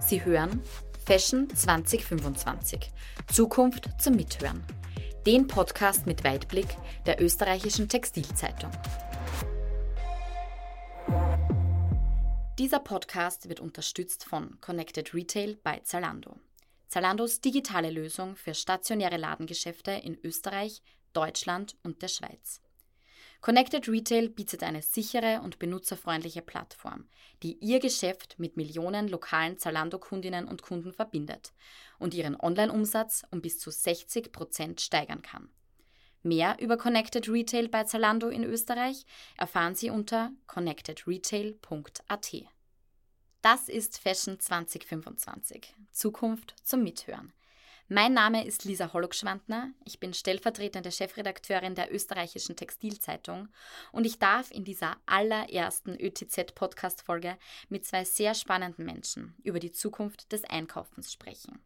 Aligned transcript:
Sie 0.00 0.24
hören 0.24 0.60
Fashion 1.06 1.48
2025. 1.48 2.90
Zukunft 3.32 3.88
zum 4.00 4.16
Mithören. 4.16 4.64
Den 5.24 5.46
Podcast 5.46 6.06
mit 6.06 6.24
Weitblick 6.24 6.66
der 7.06 7.22
österreichischen 7.22 7.88
Textilzeitung. 7.88 8.70
Dieser 12.58 12.80
Podcast 12.80 13.48
wird 13.48 13.60
unterstützt 13.60 14.24
von 14.24 14.60
Connected 14.60 15.14
Retail 15.14 15.56
bei 15.62 15.80
Zalando. 15.84 16.36
Zalandos 16.88 17.40
digitale 17.40 17.90
Lösung 17.90 18.36
für 18.36 18.54
stationäre 18.54 19.16
Ladengeschäfte 19.16 19.92
in 19.92 20.18
Österreich, 20.22 20.82
Deutschland 21.12 21.76
und 21.82 22.02
der 22.02 22.08
Schweiz. 22.08 22.60
Connected 23.44 23.86
Retail 23.90 24.30
bietet 24.30 24.62
eine 24.62 24.80
sichere 24.80 25.42
und 25.42 25.58
benutzerfreundliche 25.58 26.40
Plattform, 26.40 27.06
die 27.42 27.58
ihr 27.58 27.78
Geschäft 27.78 28.38
mit 28.38 28.56
Millionen 28.56 29.06
lokalen 29.06 29.58
Zalando-Kundinnen 29.58 30.48
und 30.48 30.62
Kunden 30.62 30.94
verbindet 30.94 31.52
und 31.98 32.14
ihren 32.14 32.40
Online-Umsatz 32.40 33.22
um 33.30 33.42
bis 33.42 33.58
zu 33.58 33.70
60 33.70 34.32
Prozent 34.32 34.80
steigern 34.80 35.20
kann. 35.20 35.50
Mehr 36.22 36.56
über 36.58 36.78
Connected 36.78 37.28
Retail 37.28 37.68
bei 37.68 37.84
Zalando 37.84 38.30
in 38.30 38.44
Österreich 38.44 39.04
erfahren 39.36 39.74
Sie 39.74 39.90
unter 39.90 40.32
connectedretail.at. 40.46 42.32
Das 43.42 43.68
ist 43.68 43.98
Fashion 43.98 44.40
2025. 44.40 45.74
Zukunft 45.92 46.54
zum 46.62 46.82
Mithören. 46.82 47.34
Mein 47.88 48.14
Name 48.14 48.46
ist 48.46 48.64
Lisa 48.64 48.94
Hollock-Schwandner. 48.94 49.70
Ich 49.84 50.00
bin 50.00 50.14
stellvertretende 50.14 50.90
Chefredakteurin 50.90 51.74
der 51.74 51.92
österreichischen 51.92 52.56
Textilzeitung 52.56 53.48
und 53.92 54.06
ich 54.06 54.18
darf 54.18 54.50
in 54.50 54.64
dieser 54.64 54.96
allerersten 55.04 55.94
ÖTZ-Podcast-Folge 56.00 57.36
mit 57.68 57.84
zwei 57.84 58.04
sehr 58.04 58.32
spannenden 58.32 58.86
Menschen 58.86 59.34
über 59.42 59.58
die 59.58 59.70
Zukunft 59.70 60.32
des 60.32 60.44
Einkaufens 60.44 61.12
sprechen. 61.12 61.62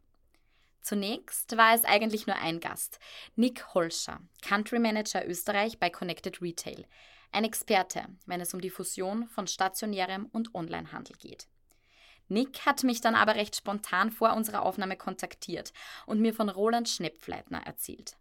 Zunächst 0.81 1.55
war 1.55 1.73
es 1.73 1.85
eigentlich 1.85 2.27
nur 2.27 2.35
ein 2.35 2.59
Gast, 2.59 2.99
Nick 3.37 3.73
Holscher, 3.73 4.19
Country 4.41 4.79
Manager 4.79 5.25
Österreich 5.25 5.79
bei 5.79 5.89
Connected 5.89 6.41
Retail, 6.41 6.85
ein 7.31 7.45
Experte, 7.45 8.03
wenn 8.25 8.41
es 8.41 8.53
um 8.53 8.59
die 8.59 8.69
Fusion 8.69 9.29
von 9.29 9.47
stationärem 9.47 10.25
und 10.33 10.53
Onlinehandel 10.53 11.15
geht. 11.15 11.47
Nick 12.29 12.65
hat 12.65 12.83
mich 12.83 13.01
dann 13.01 13.15
aber 13.15 13.35
recht 13.35 13.55
spontan 13.55 14.11
vor 14.11 14.33
unserer 14.33 14.61
Aufnahme 14.61 14.95
kontaktiert 14.95 15.73
und 16.05 16.21
mir 16.21 16.33
von 16.33 16.47
Roland 16.47 16.87
Schnepfleitner 16.87 17.65
erzählt. 17.65 18.15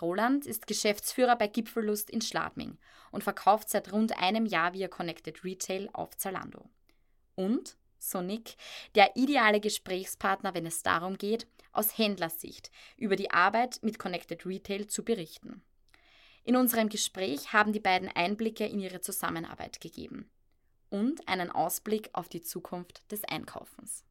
Roland 0.00 0.46
ist 0.46 0.66
Geschäftsführer 0.66 1.36
bei 1.36 1.48
Gipfellust 1.48 2.08
in 2.08 2.22
Schladming 2.22 2.78
und 3.10 3.24
verkauft 3.24 3.68
seit 3.68 3.92
rund 3.92 4.16
einem 4.18 4.46
Jahr 4.46 4.74
via 4.74 4.88
Connected 4.88 5.44
Retail 5.44 5.88
auf 5.92 6.16
Zalando. 6.16 6.70
Und, 7.34 7.76
so 7.98 8.20
Nick, 8.20 8.56
der 8.94 9.16
ideale 9.16 9.60
Gesprächspartner, 9.60 10.54
wenn 10.54 10.66
es 10.66 10.82
darum 10.82 11.18
geht, 11.18 11.46
aus 11.72 11.98
Händlersicht 11.98 12.70
über 12.96 13.16
die 13.16 13.30
Arbeit 13.30 13.80
mit 13.82 13.98
Connected 13.98 14.46
Retail 14.46 14.86
zu 14.86 15.04
berichten. 15.04 15.62
In 16.44 16.56
unserem 16.56 16.88
Gespräch 16.88 17.52
haben 17.52 17.72
die 17.72 17.80
beiden 17.80 18.08
Einblicke 18.08 18.66
in 18.66 18.80
ihre 18.80 19.00
Zusammenarbeit 19.00 19.80
gegeben 19.80 20.28
und 20.92 21.26
einen 21.26 21.50
Ausblick 21.50 22.10
auf 22.12 22.28
die 22.28 22.42
Zukunft 22.42 23.10
des 23.10 23.24
Einkaufens. 23.24 24.04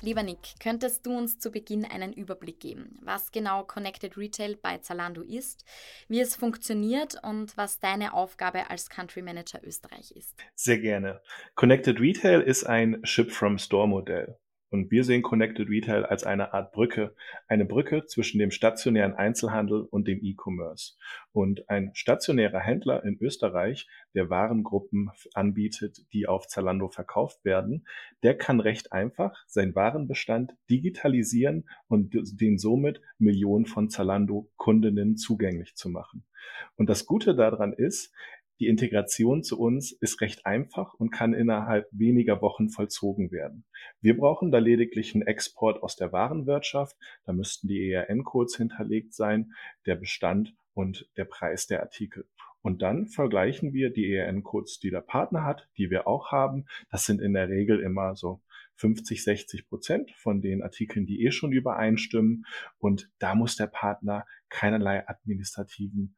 Lieber 0.00 0.22
Nick, 0.22 0.38
könntest 0.60 1.04
du 1.06 1.16
uns 1.16 1.40
zu 1.40 1.50
Beginn 1.50 1.84
einen 1.84 2.12
Überblick 2.12 2.60
geben, 2.60 2.98
was 3.02 3.32
genau 3.32 3.64
Connected 3.64 4.16
Retail 4.16 4.56
bei 4.56 4.78
Zalando 4.78 5.22
ist, 5.22 5.64
wie 6.06 6.20
es 6.20 6.36
funktioniert 6.36 7.16
und 7.24 7.56
was 7.56 7.80
deine 7.80 8.14
Aufgabe 8.14 8.70
als 8.70 8.90
Country 8.90 9.22
Manager 9.22 9.60
Österreich 9.64 10.12
ist? 10.12 10.36
Sehr 10.54 10.78
gerne. 10.78 11.20
Connected 11.56 11.98
Retail 12.00 12.40
ist 12.42 12.64
ein 12.64 13.00
Ship-from-Store-Modell. 13.02 14.38
Und 14.70 14.90
wir 14.90 15.04
sehen 15.04 15.22
Connected 15.22 15.68
Retail 15.68 16.04
als 16.04 16.24
eine 16.24 16.52
Art 16.52 16.72
Brücke, 16.72 17.14
eine 17.46 17.64
Brücke 17.64 18.04
zwischen 18.06 18.38
dem 18.38 18.50
stationären 18.50 19.14
Einzelhandel 19.14 19.82
und 19.82 20.06
dem 20.06 20.22
E-Commerce. 20.22 20.94
Und 21.32 21.68
ein 21.70 21.90
stationärer 21.94 22.60
Händler 22.60 23.02
in 23.04 23.18
Österreich, 23.20 23.88
der 24.14 24.28
Warengruppen 24.28 25.10
anbietet, 25.34 26.04
die 26.12 26.26
auf 26.26 26.48
Zalando 26.48 26.88
verkauft 26.88 27.44
werden, 27.44 27.86
der 28.22 28.36
kann 28.36 28.60
recht 28.60 28.92
einfach 28.92 29.44
seinen 29.46 29.74
Warenbestand 29.74 30.52
digitalisieren 30.68 31.68
und 31.86 32.12
den 32.12 32.58
somit 32.58 33.00
Millionen 33.18 33.66
von 33.66 33.88
Zalando-Kundinnen 33.88 35.16
zugänglich 35.16 35.76
zu 35.76 35.88
machen. 35.88 36.24
Und 36.76 36.88
das 36.88 37.06
Gute 37.06 37.34
daran 37.34 37.72
ist, 37.72 38.12
die 38.60 38.66
Integration 38.66 39.42
zu 39.42 39.58
uns 39.58 39.92
ist 39.92 40.20
recht 40.20 40.46
einfach 40.46 40.94
und 40.94 41.10
kann 41.10 41.32
innerhalb 41.32 41.86
weniger 41.92 42.42
Wochen 42.42 42.70
vollzogen 42.70 43.30
werden. 43.30 43.64
Wir 44.00 44.16
brauchen 44.16 44.50
da 44.50 44.58
lediglich 44.58 45.14
einen 45.14 45.26
Export 45.26 45.82
aus 45.82 45.96
der 45.96 46.12
Warenwirtschaft. 46.12 46.96
Da 47.24 47.32
müssten 47.32 47.68
die 47.68 47.90
ERN-Codes 47.90 48.56
hinterlegt 48.56 49.14
sein, 49.14 49.52
der 49.86 49.94
Bestand 49.94 50.54
und 50.74 51.08
der 51.16 51.24
Preis 51.24 51.66
der 51.66 51.82
Artikel. 51.82 52.26
Und 52.60 52.82
dann 52.82 53.06
vergleichen 53.06 53.72
wir 53.72 53.90
die 53.90 54.12
ERN-Codes, 54.12 54.80
die 54.80 54.90
der 54.90 55.00
Partner 55.00 55.44
hat, 55.44 55.68
die 55.78 55.90
wir 55.90 56.08
auch 56.08 56.32
haben. 56.32 56.66
Das 56.90 57.06
sind 57.06 57.20
in 57.20 57.32
der 57.32 57.48
Regel 57.48 57.80
immer 57.80 58.16
so 58.16 58.40
50, 58.74 59.22
60 59.22 59.68
Prozent 59.68 60.10
von 60.16 60.40
den 60.40 60.62
Artikeln, 60.62 61.06
die 61.06 61.24
eh 61.24 61.30
schon 61.30 61.52
übereinstimmen. 61.52 62.44
Und 62.78 63.10
da 63.18 63.34
muss 63.34 63.56
der 63.56 63.68
Partner 63.68 64.26
keinerlei 64.48 65.06
administrativen 65.08 66.16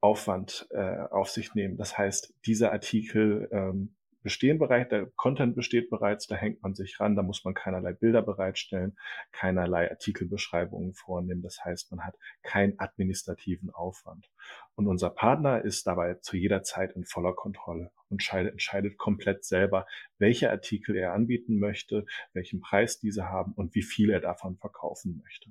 Aufwand 0.00 0.66
äh, 0.70 0.98
auf 1.10 1.28
sich 1.28 1.54
nehmen. 1.54 1.76
Das 1.76 1.96
heißt, 1.96 2.34
diese 2.46 2.72
Artikel 2.72 3.48
ähm, 3.52 3.94
bestehen 4.22 4.58
bereits, 4.58 4.90
der 4.90 5.06
Content 5.16 5.54
besteht 5.54 5.90
bereits, 5.90 6.26
da 6.26 6.36
hängt 6.36 6.62
man 6.62 6.74
sich 6.74 7.00
ran, 7.00 7.16
da 7.16 7.22
muss 7.22 7.44
man 7.44 7.54
keinerlei 7.54 7.92
Bilder 7.92 8.22
bereitstellen, 8.22 8.96
keinerlei 9.32 9.90
Artikelbeschreibungen 9.90 10.94
vornehmen. 10.94 11.42
Das 11.42 11.64
heißt, 11.64 11.90
man 11.90 12.04
hat 12.04 12.16
keinen 12.42 12.78
administrativen 12.78 13.70
Aufwand. 13.70 14.30
Und 14.74 14.86
unser 14.86 15.10
Partner 15.10 15.62
ist 15.62 15.86
dabei 15.86 16.14
zu 16.14 16.36
jeder 16.36 16.62
Zeit 16.62 16.92
in 16.92 17.04
voller 17.04 17.32
Kontrolle 17.32 17.90
und 18.08 18.14
entscheidet, 18.20 18.52
entscheidet 18.52 18.98
komplett 18.98 19.44
selber, 19.44 19.86
welche 20.18 20.50
Artikel 20.50 20.96
er 20.96 21.12
anbieten 21.12 21.58
möchte, 21.58 22.06
welchen 22.32 22.60
Preis 22.60 22.98
diese 23.00 23.28
haben 23.28 23.52
und 23.52 23.74
wie 23.74 23.82
viel 23.82 24.10
er 24.10 24.20
davon 24.20 24.56
verkaufen 24.56 25.20
möchte. 25.22 25.50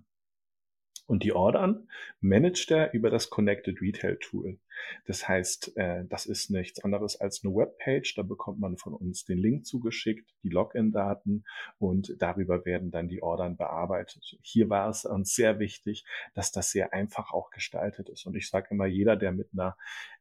Und 1.09 1.23
die 1.23 1.33
Ordern 1.33 1.87
managt 2.21 2.69
er 2.69 2.93
über 2.93 3.09
das 3.09 3.31
Connected 3.31 3.81
Retail 3.81 4.17
Tool. 4.17 4.59
Das 5.07 5.27
heißt, 5.27 5.75
äh, 5.75 6.05
das 6.07 6.27
ist 6.27 6.51
nichts 6.51 6.83
anderes 6.83 7.19
als 7.19 7.43
eine 7.43 7.51
Webpage. 7.55 8.13
Da 8.13 8.21
bekommt 8.21 8.59
man 8.59 8.77
von 8.77 8.93
uns 8.93 9.25
den 9.25 9.39
Link 9.39 9.65
zugeschickt, 9.65 10.31
die 10.43 10.49
Login-Daten 10.49 11.45
und 11.79 12.15
darüber 12.19 12.63
werden 12.63 12.91
dann 12.91 13.07
die 13.07 13.23
Ordern 13.23 13.57
bearbeitet. 13.57 14.37
Hier 14.43 14.69
war 14.69 14.87
es 14.87 15.03
uns 15.03 15.33
sehr 15.33 15.57
wichtig, 15.57 16.05
dass 16.35 16.51
das 16.51 16.69
sehr 16.69 16.93
einfach 16.93 17.31
auch 17.31 17.49
gestaltet 17.49 18.07
ist. 18.09 18.27
Und 18.27 18.35
ich 18.35 18.47
sage 18.47 18.67
immer, 18.69 18.85
jeder, 18.85 19.15
der 19.15 19.31
mit 19.31 19.49
einer 19.51 19.75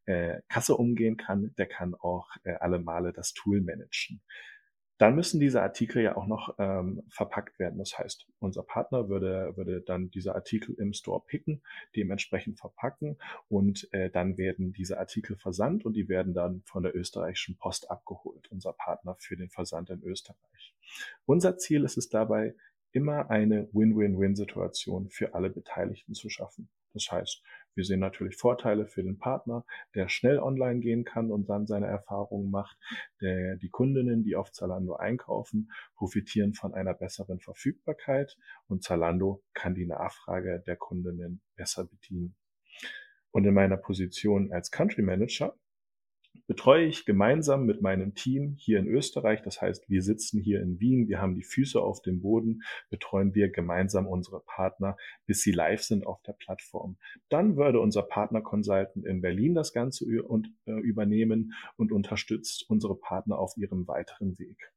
äh, 0.06 0.40
Kasse 0.48 0.74
umgehen 0.74 1.18
kann, 1.18 1.54
der 1.58 1.66
kann 1.66 1.94
auch 1.94 2.28
äh, 2.44 2.54
alle 2.54 2.78
Male 2.78 3.12
das 3.12 3.34
Tool 3.34 3.60
managen. 3.60 4.22
Dann 4.98 5.14
müssen 5.14 5.40
diese 5.40 5.62
Artikel 5.62 6.02
ja 6.02 6.16
auch 6.16 6.26
noch 6.26 6.56
ähm, 6.58 7.02
verpackt 7.08 7.58
werden. 7.58 7.78
Das 7.78 7.98
heißt, 7.98 8.26
unser 8.40 8.64
Partner 8.64 9.08
würde, 9.08 9.56
würde 9.56 9.80
dann 9.80 10.10
diese 10.10 10.34
Artikel 10.34 10.74
im 10.74 10.92
Store 10.92 11.22
picken, 11.24 11.62
dementsprechend 11.94 12.58
verpacken 12.58 13.16
und 13.48 13.88
äh, 13.92 14.10
dann 14.10 14.36
werden 14.36 14.72
diese 14.72 14.98
Artikel 14.98 15.36
versandt 15.36 15.84
und 15.84 15.94
die 15.94 16.08
werden 16.08 16.34
dann 16.34 16.62
von 16.64 16.82
der 16.82 16.96
österreichischen 16.96 17.56
Post 17.56 17.90
abgeholt, 17.90 18.50
unser 18.50 18.72
Partner 18.72 19.14
für 19.18 19.36
den 19.36 19.50
Versand 19.50 19.90
in 19.90 20.02
Österreich. 20.02 20.74
Unser 21.26 21.58
Ziel 21.58 21.84
ist 21.84 21.96
es 21.96 22.08
dabei, 22.08 22.54
immer 22.92 23.30
eine 23.30 23.68
Win-Win-Win-Situation 23.72 25.10
für 25.10 25.34
alle 25.34 25.50
Beteiligten 25.50 26.14
zu 26.14 26.28
schaffen. 26.28 26.68
Das 26.94 27.10
heißt, 27.12 27.42
wir 27.78 27.84
sehen 27.84 28.00
natürlich 28.00 28.34
Vorteile 28.36 28.88
für 28.88 29.04
den 29.04 29.18
Partner, 29.18 29.64
der 29.94 30.08
schnell 30.08 30.40
online 30.40 30.80
gehen 30.80 31.04
kann 31.04 31.30
und 31.30 31.48
dann 31.48 31.68
seine 31.68 31.86
Erfahrungen 31.86 32.50
macht. 32.50 32.76
Der, 33.20 33.54
die 33.54 33.70
Kundinnen, 33.70 34.24
die 34.24 34.34
auf 34.34 34.50
Zalando 34.50 34.96
einkaufen, 34.96 35.70
profitieren 35.94 36.54
von 36.54 36.74
einer 36.74 36.92
besseren 36.92 37.38
Verfügbarkeit 37.38 38.36
und 38.66 38.82
Zalando 38.82 39.44
kann 39.54 39.76
die 39.76 39.86
Nachfrage 39.86 40.60
der 40.66 40.74
Kundinnen 40.74 41.40
besser 41.54 41.84
bedienen. 41.84 42.34
Und 43.30 43.44
in 43.44 43.54
meiner 43.54 43.76
Position 43.76 44.50
als 44.52 44.72
Country 44.72 45.02
Manager 45.02 45.54
betreue 46.46 46.86
ich 46.86 47.04
gemeinsam 47.04 47.66
mit 47.66 47.82
meinem 47.82 48.14
Team 48.14 48.54
hier 48.58 48.78
in 48.78 48.86
Österreich. 48.86 49.42
Das 49.42 49.60
heißt, 49.60 49.88
wir 49.88 50.02
sitzen 50.02 50.40
hier 50.40 50.60
in 50.62 50.80
Wien, 50.80 51.08
wir 51.08 51.20
haben 51.20 51.34
die 51.34 51.42
Füße 51.42 51.80
auf 51.80 52.02
dem 52.02 52.20
Boden, 52.20 52.62
betreuen 52.90 53.34
wir 53.34 53.50
gemeinsam 53.50 54.06
unsere 54.06 54.40
Partner, 54.40 54.96
bis 55.26 55.42
sie 55.42 55.52
live 55.52 55.82
sind 55.82 56.06
auf 56.06 56.22
der 56.22 56.32
Plattform. 56.34 56.96
Dann 57.28 57.56
würde 57.56 57.80
unser 57.80 58.02
Partner 58.02 58.40
Consultant 58.40 59.04
in 59.04 59.20
Berlin 59.20 59.54
das 59.54 59.72
Ganze 59.72 60.04
äh, 60.06 60.72
übernehmen 60.80 61.52
und 61.76 61.92
unterstützt 61.92 62.64
unsere 62.68 62.96
Partner 62.96 63.38
auf 63.38 63.56
ihrem 63.56 63.86
weiteren 63.86 64.38
Weg. 64.38 64.72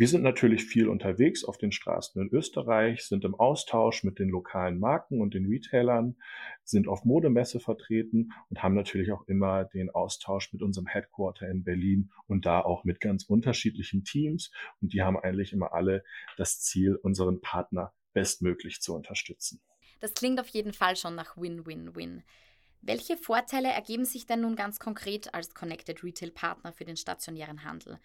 Wir 0.00 0.08
sind 0.08 0.22
natürlich 0.22 0.64
viel 0.64 0.88
unterwegs 0.88 1.44
auf 1.44 1.58
den 1.58 1.72
Straßen 1.72 2.22
in 2.22 2.34
Österreich, 2.34 3.04
sind 3.04 3.22
im 3.26 3.34
Austausch 3.34 4.02
mit 4.02 4.18
den 4.18 4.30
lokalen 4.30 4.78
Marken 4.78 5.20
und 5.20 5.34
den 5.34 5.44
Retailern, 5.44 6.16
sind 6.64 6.88
auf 6.88 7.04
Modemesse 7.04 7.60
vertreten 7.60 8.32
und 8.48 8.62
haben 8.62 8.74
natürlich 8.74 9.12
auch 9.12 9.28
immer 9.28 9.66
den 9.66 9.90
Austausch 9.90 10.54
mit 10.54 10.62
unserem 10.62 10.86
Headquarter 10.86 11.50
in 11.50 11.64
Berlin 11.64 12.12
und 12.26 12.46
da 12.46 12.62
auch 12.62 12.84
mit 12.84 12.98
ganz 12.98 13.24
unterschiedlichen 13.24 14.02
Teams. 14.02 14.50
Und 14.80 14.94
die 14.94 15.02
haben 15.02 15.18
eigentlich 15.18 15.52
immer 15.52 15.74
alle 15.74 16.02
das 16.38 16.60
Ziel, 16.60 16.96
unseren 16.96 17.42
Partner 17.42 17.92
bestmöglich 18.14 18.80
zu 18.80 18.94
unterstützen. 18.94 19.60
Das 20.00 20.14
klingt 20.14 20.40
auf 20.40 20.48
jeden 20.48 20.72
Fall 20.72 20.96
schon 20.96 21.14
nach 21.14 21.36
Win-Win-Win. 21.36 22.22
Welche 22.82 23.18
Vorteile 23.18 23.68
ergeben 23.68 24.06
sich 24.06 24.26
denn 24.26 24.40
nun 24.40 24.56
ganz 24.56 24.78
konkret 24.78 25.34
als 25.34 25.54
Connected 25.54 26.02
Retail 26.02 26.30
Partner 26.30 26.72
für 26.72 26.86
den 26.86 26.96
stationären 26.96 27.62
Handel? 27.62 27.98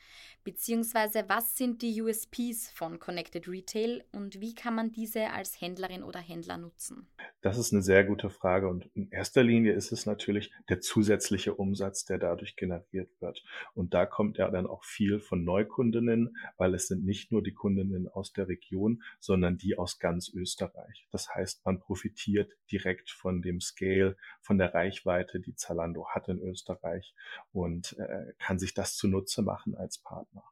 Beziehungsweise 0.44 1.24
was 1.28 1.56
sind 1.56 1.82
die 1.82 2.02
USPs 2.02 2.72
von 2.72 3.00
Connected 3.00 3.48
Retail 3.48 4.04
und 4.12 4.42
wie 4.42 4.54
kann 4.54 4.76
man 4.76 4.92
diese 4.92 5.30
als 5.32 5.62
Händlerin 5.62 6.04
oder 6.04 6.20
Händler 6.20 6.58
nutzen? 6.58 7.08
Das 7.42 7.58
ist 7.58 7.72
eine 7.72 7.84
sehr 7.84 8.04
gute 8.04 8.30
Frage 8.30 8.68
und 8.68 8.86
in 8.96 9.10
erster 9.12 9.44
Linie 9.44 9.72
ist 9.72 9.94
es 9.94 10.06
natürlich 10.06 10.52
der 10.68 10.82
zusätzliche 10.82 11.54
Umsatz, 11.54 12.04
der 12.04 12.18
dadurch 12.18 12.58
generiert 12.58 13.10
wird. 13.22 13.44
Und 13.76 13.94
da 13.94 14.06
kommt 14.06 14.38
ja 14.38 14.52
dann 14.52 14.68
auch 14.68 14.84
viel 14.84 15.22
von 15.22 15.46
Neukundinnen, 15.46 16.36
weil 16.58 16.74
es 16.74 16.88
sind 16.88 17.06
nicht 17.06 17.32
nur 17.32 17.42
die 17.42 17.54
Kundinnen 17.54 18.10
aus 18.10 18.34
der 18.34 18.50
Region, 18.50 19.02
sondern 19.22 19.58
die 19.58 19.78
aus 19.78 20.00
ganz 20.00 20.28
Österreich. 20.34 21.08
Das 21.12 21.30
heißt, 21.34 21.66
man 21.66 21.80
profitiert 21.80 22.52
direkt 22.70 23.10
von 23.10 23.42
dem 23.42 23.62
Scale, 23.62 24.18
von 24.42 24.58
der 24.58 24.65
der 24.66 24.74
Reichweite, 24.74 25.40
die 25.40 25.56
Zalando 25.56 26.08
hat 26.10 26.28
in 26.28 26.40
Österreich 26.40 27.14
und 27.54 27.98
äh, 28.00 28.34
kann 28.40 28.58
sich 28.60 28.74
das 28.74 28.96
zunutze 28.96 29.42
machen 29.42 29.76
als 29.76 30.00
Partner. 30.00 30.44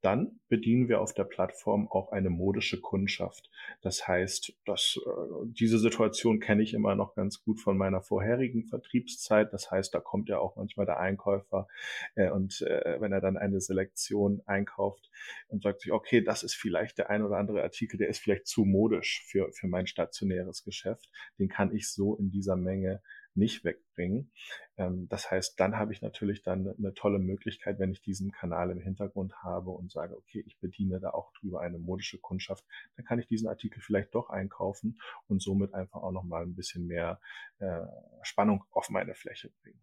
Dann 0.00 0.38
bedienen 0.48 0.88
wir 0.88 1.00
auf 1.00 1.12
der 1.12 1.24
Plattform 1.24 1.88
auch 1.90 2.12
eine 2.12 2.30
modische 2.30 2.80
Kundschaft. 2.80 3.50
Das 3.82 4.06
heißt, 4.06 4.52
dass, 4.64 4.96
äh, 5.04 5.10
diese 5.46 5.80
Situation 5.80 6.38
kenne 6.38 6.62
ich 6.62 6.72
immer 6.72 6.94
noch 6.94 7.16
ganz 7.16 7.42
gut 7.42 7.60
von 7.60 7.76
meiner 7.76 8.00
vorherigen 8.00 8.64
Vertriebszeit. 8.64 9.52
Das 9.52 9.72
heißt, 9.72 9.92
da 9.92 9.98
kommt 9.98 10.28
ja 10.28 10.38
auch 10.38 10.54
manchmal 10.54 10.86
der 10.86 11.00
Einkäufer 11.00 11.66
äh, 12.14 12.30
und 12.30 12.62
äh, 12.62 13.00
wenn 13.00 13.12
er 13.12 13.20
dann 13.20 13.36
eine 13.36 13.60
Selektion 13.60 14.40
einkauft 14.46 15.10
und 15.48 15.64
sagt 15.64 15.80
sich, 15.80 15.90
okay, 15.90 16.22
das 16.22 16.44
ist 16.44 16.54
vielleicht 16.54 16.98
der 16.98 17.10
ein 17.10 17.24
oder 17.24 17.36
andere 17.36 17.62
Artikel, 17.64 17.98
der 17.98 18.08
ist 18.08 18.20
vielleicht 18.20 18.46
zu 18.46 18.64
modisch 18.64 19.24
für, 19.26 19.50
für 19.52 19.66
mein 19.66 19.88
stationäres 19.88 20.62
Geschäft. 20.62 21.10
Den 21.40 21.48
kann 21.48 21.74
ich 21.74 21.90
so 21.90 22.14
in 22.14 22.30
dieser 22.30 22.54
Menge 22.54 23.02
nicht 23.38 23.64
wegbringen. 23.64 24.30
Ähm, 24.76 25.08
das 25.08 25.30
heißt, 25.30 25.58
dann 25.58 25.76
habe 25.76 25.92
ich 25.92 26.02
natürlich 26.02 26.42
dann 26.42 26.74
eine 26.76 26.94
tolle 26.94 27.18
Möglichkeit, 27.18 27.78
wenn 27.78 27.92
ich 27.92 28.02
diesen 28.02 28.32
Kanal 28.32 28.70
im 28.70 28.80
Hintergrund 28.80 29.42
habe 29.42 29.70
und 29.70 29.90
sage, 29.90 30.16
okay, 30.16 30.42
ich 30.46 30.58
bediene 30.58 31.00
da 31.00 31.10
auch 31.10 31.32
drüber 31.32 31.60
eine 31.60 31.78
modische 31.78 32.18
Kundschaft, 32.18 32.64
dann 32.96 33.04
kann 33.04 33.18
ich 33.18 33.26
diesen 33.26 33.48
Artikel 33.48 33.80
vielleicht 33.80 34.14
doch 34.14 34.30
einkaufen 34.30 35.00
und 35.28 35.40
somit 35.40 35.72
einfach 35.74 36.02
auch 36.02 36.12
nochmal 36.12 36.42
ein 36.42 36.54
bisschen 36.54 36.86
mehr 36.86 37.20
äh, 37.58 37.86
Spannung 38.22 38.64
auf 38.70 38.90
meine 38.90 39.14
Fläche 39.14 39.50
bringen. 39.62 39.80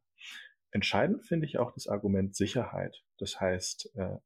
Entscheidend 0.71 1.25
finde 1.25 1.45
ich 1.45 1.57
auch 1.57 1.71
das 1.71 1.87
Argument 1.87 2.35
Sicherheit. 2.35 3.03
Das 3.17 3.39
heißt, 3.39 3.95
äh, 3.95 4.17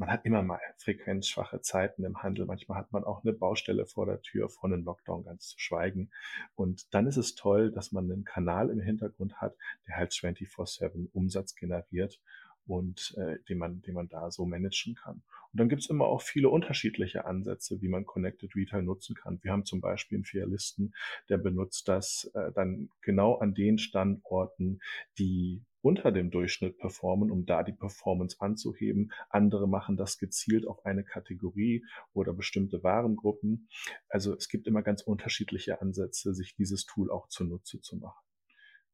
man 0.00 0.10
hat 0.10 0.24
immer 0.24 0.42
mal 0.42 0.60
frequenzschwache 0.78 1.60
Zeiten 1.60 2.04
im 2.04 2.22
Handel. 2.22 2.46
Manchmal 2.46 2.78
hat 2.78 2.90
man 2.90 3.04
auch 3.04 3.22
eine 3.22 3.34
Baustelle 3.34 3.84
vor 3.84 4.06
der 4.06 4.22
Tür, 4.22 4.48
vor 4.48 4.70
einem 4.70 4.82
Lockdown 4.82 5.24
ganz 5.24 5.48
zu 5.48 5.58
schweigen. 5.58 6.10
Und 6.54 6.94
dann 6.94 7.06
ist 7.06 7.18
es 7.18 7.34
toll, 7.34 7.70
dass 7.70 7.92
man 7.92 8.10
einen 8.10 8.24
Kanal 8.24 8.70
im 8.70 8.80
Hintergrund 8.80 9.42
hat, 9.42 9.54
der 9.86 9.96
halt 9.96 10.12
24-7 10.12 11.10
Umsatz 11.12 11.54
generiert 11.54 12.18
und 12.66 13.14
äh, 13.18 13.38
den, 13.48 13.58
man, 13.58 13.82
den 13.82 13.94
man 13.94 14.08
da 14.08 14.30
so 14.30 14.46
managen 14.46 14.94
kann. 14.94 15.22
Und 15.52 15.60
dann 15.60 15.68
gibt 15.68 15.82
es 15.82 15.90
immer 15.90 16.06
auch 16.06 16.22
viele 16.22 16.48
unterschiedliche 16.48 17.24
Ansätze, 17.24 17.82
wie 17.82 17.88
man 17.88 18.06
Connected 18.06 18.54
Retail 18.54 18.82
nutzen 18.82 19.14
kann. 19.16 19.38
Wir 19.42 19.52
haben 19.52 19.66
zum 19.66 19.80
Beispiel 19.80 20.16
einen 20.16 20.24
Fialisten, 20.24 20.94
der 21.28 21.38
benutzt 21.38 21.88
das 21.88 22.30
äh, 22.34 22.52
dann 22.52 22.88
genau 23.02 23.34
an 23.36 23.52
den 23.52 23.78
Standorten, 23.78 24.80
die 25.18 25.62
unter 25.82 26.12
dem 26.12 26.30
Durchschnitt 26.30 26.78
performen, 26.78 27.30
um 27.30 27.46
da 27.46 27.62
die 27.62 27.72
Performance 27.72 28.36
anzuheben. 28.40 29.12
Andere 29.28 29.68
machen 29.68 29.96
das 29.96 30.18
gezielt 30.18 30.66
auf 30.66 30.84
eine 30.84 31.04
Kategorie 31.04 31.84
oder 32.12 32.32
bestimmte 32.32 32.82
Warengruppen. 32.82 33.68
Also 34.08 34.34
es 34.34 34.48
gibt 34.48 34.66
immer 34.66 34.82
ganz 34.82 35.02
unterschiedliche 35.02 35.80
Ansätze, 35.80 36.34
sich 36.34 36.54
dieses 36.54 36.84
Tool 36.86 37.10
auch 37.10 37.28
zunutze 37.28 37.80
zu 37.80 37.96
machen. 37.96 38.24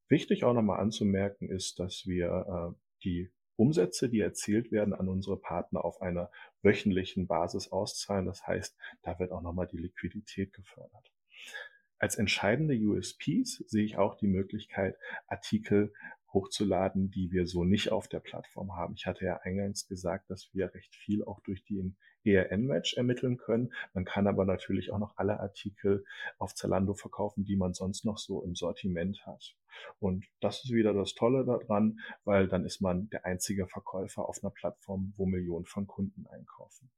Wichtig 0.08 0.44
auch 0.44 0.52
nochmal 0.52 0.80
anzumerken 0.80 1.48
ist, 1.48 1.80
dass 1.80 2.06
wir 2.06 2.74
äh, 2.76 2.78
die 3.02 3.30
Umsätze, 3.56 4.08
die 4.08 4.20
erzielt 4.20 4.70
werden, 4.70 4.94
an 4.94 5.08
unsere 5.08 5.38
Partner 5.38 5.84
auf 5.84 6.00
einer 6.02 6.30
wöchentlichen 6.62 7.26
Basis 7.26 7.72
auszahlen. 7.72 8.26
Das 8.26 8.46
heißt, 8.46 8.76
da 9.02 9.18
wird 9.18 9.32
auch 9.32 9.42
nochmal 9.42 9.66
die 9.66 9.78
Liquidität 9.78 10.52
gefördert. 10.52 11.12
Als 11.98 12.16
entscheidende 12.16 12.74
USPs 12.74 13.64
sehe 13.66 13.84
ich 13.84 13.96
auch 13.96 14.16
die 14.16 14.26
Möglichkeit, 14.26 14.98
Artikel 15.26 15.94
hochzuladen, 16.36 17.10
die 17.10 17.32
wir 17.32 17.46
so 17.46 17.64
nicht 17.64 17.92
auf 17.92 18.08
der 18.08 18.20
Plattform 18.20 18.76
haben. 18.76 18.94
Ich 18.94 19.06
hatte 19.06 19.24
ja 19.24 19.38
eingangs 19.38 19.88
gesagt, 19.88 20.28
dass 20.28 20.50
wir 20.52 20.72
recht 20.74 20.94
viel 20.94 21.24
auch 21.24 21.40
durch 21.40 21.64
den 21.64 21.96
ERN-Match 22.24 22.94
ermitteln 22.98 23.38
können. 23.38 23.72
Man 23.94 24.04
kann 24.04 24.26
aber 24.26 24.44
natürlich 24.44 24.92
auch 24.92 24.98
noch 24.98 25.16
alle 25.16 25.40
Artikel 25.40 26.04
auf 26.36 26.54
Zalando 26.54 26.92
verkaufen, 26.92 27.44
die 27.44 27.56
man 27.56 27.72
sonst 27.72 28.04
noch 28.04 28.18
so 28.18 28.42
im 28.42 28.54
Sortiment 28.54 29.24
hat. 29.24 29.56
Und 29.98 30.26
das 30.40 30.62
ist 30.62 30.72
wieder 30.72 30.92
das 30.92 31.14
Tolle 31.14 31.46
daran, 31.46 32.00
weil 32.24 32.48
dann 32.48 32.66
ist 32.66 32.82
man 32.82 33.08
der 33.08 33.24
einzige 33.24 33.66
Verkäufer 33.66 34.28
auf 34.28 34.42
einer 34.42 34.50
Plattform, 34.50 35.14
wo 35.16 35.24
Millionen 35.24 35.64
von 35.64 35.86
Kunden 35.86 36.26
einkaufen. 36.26 36.90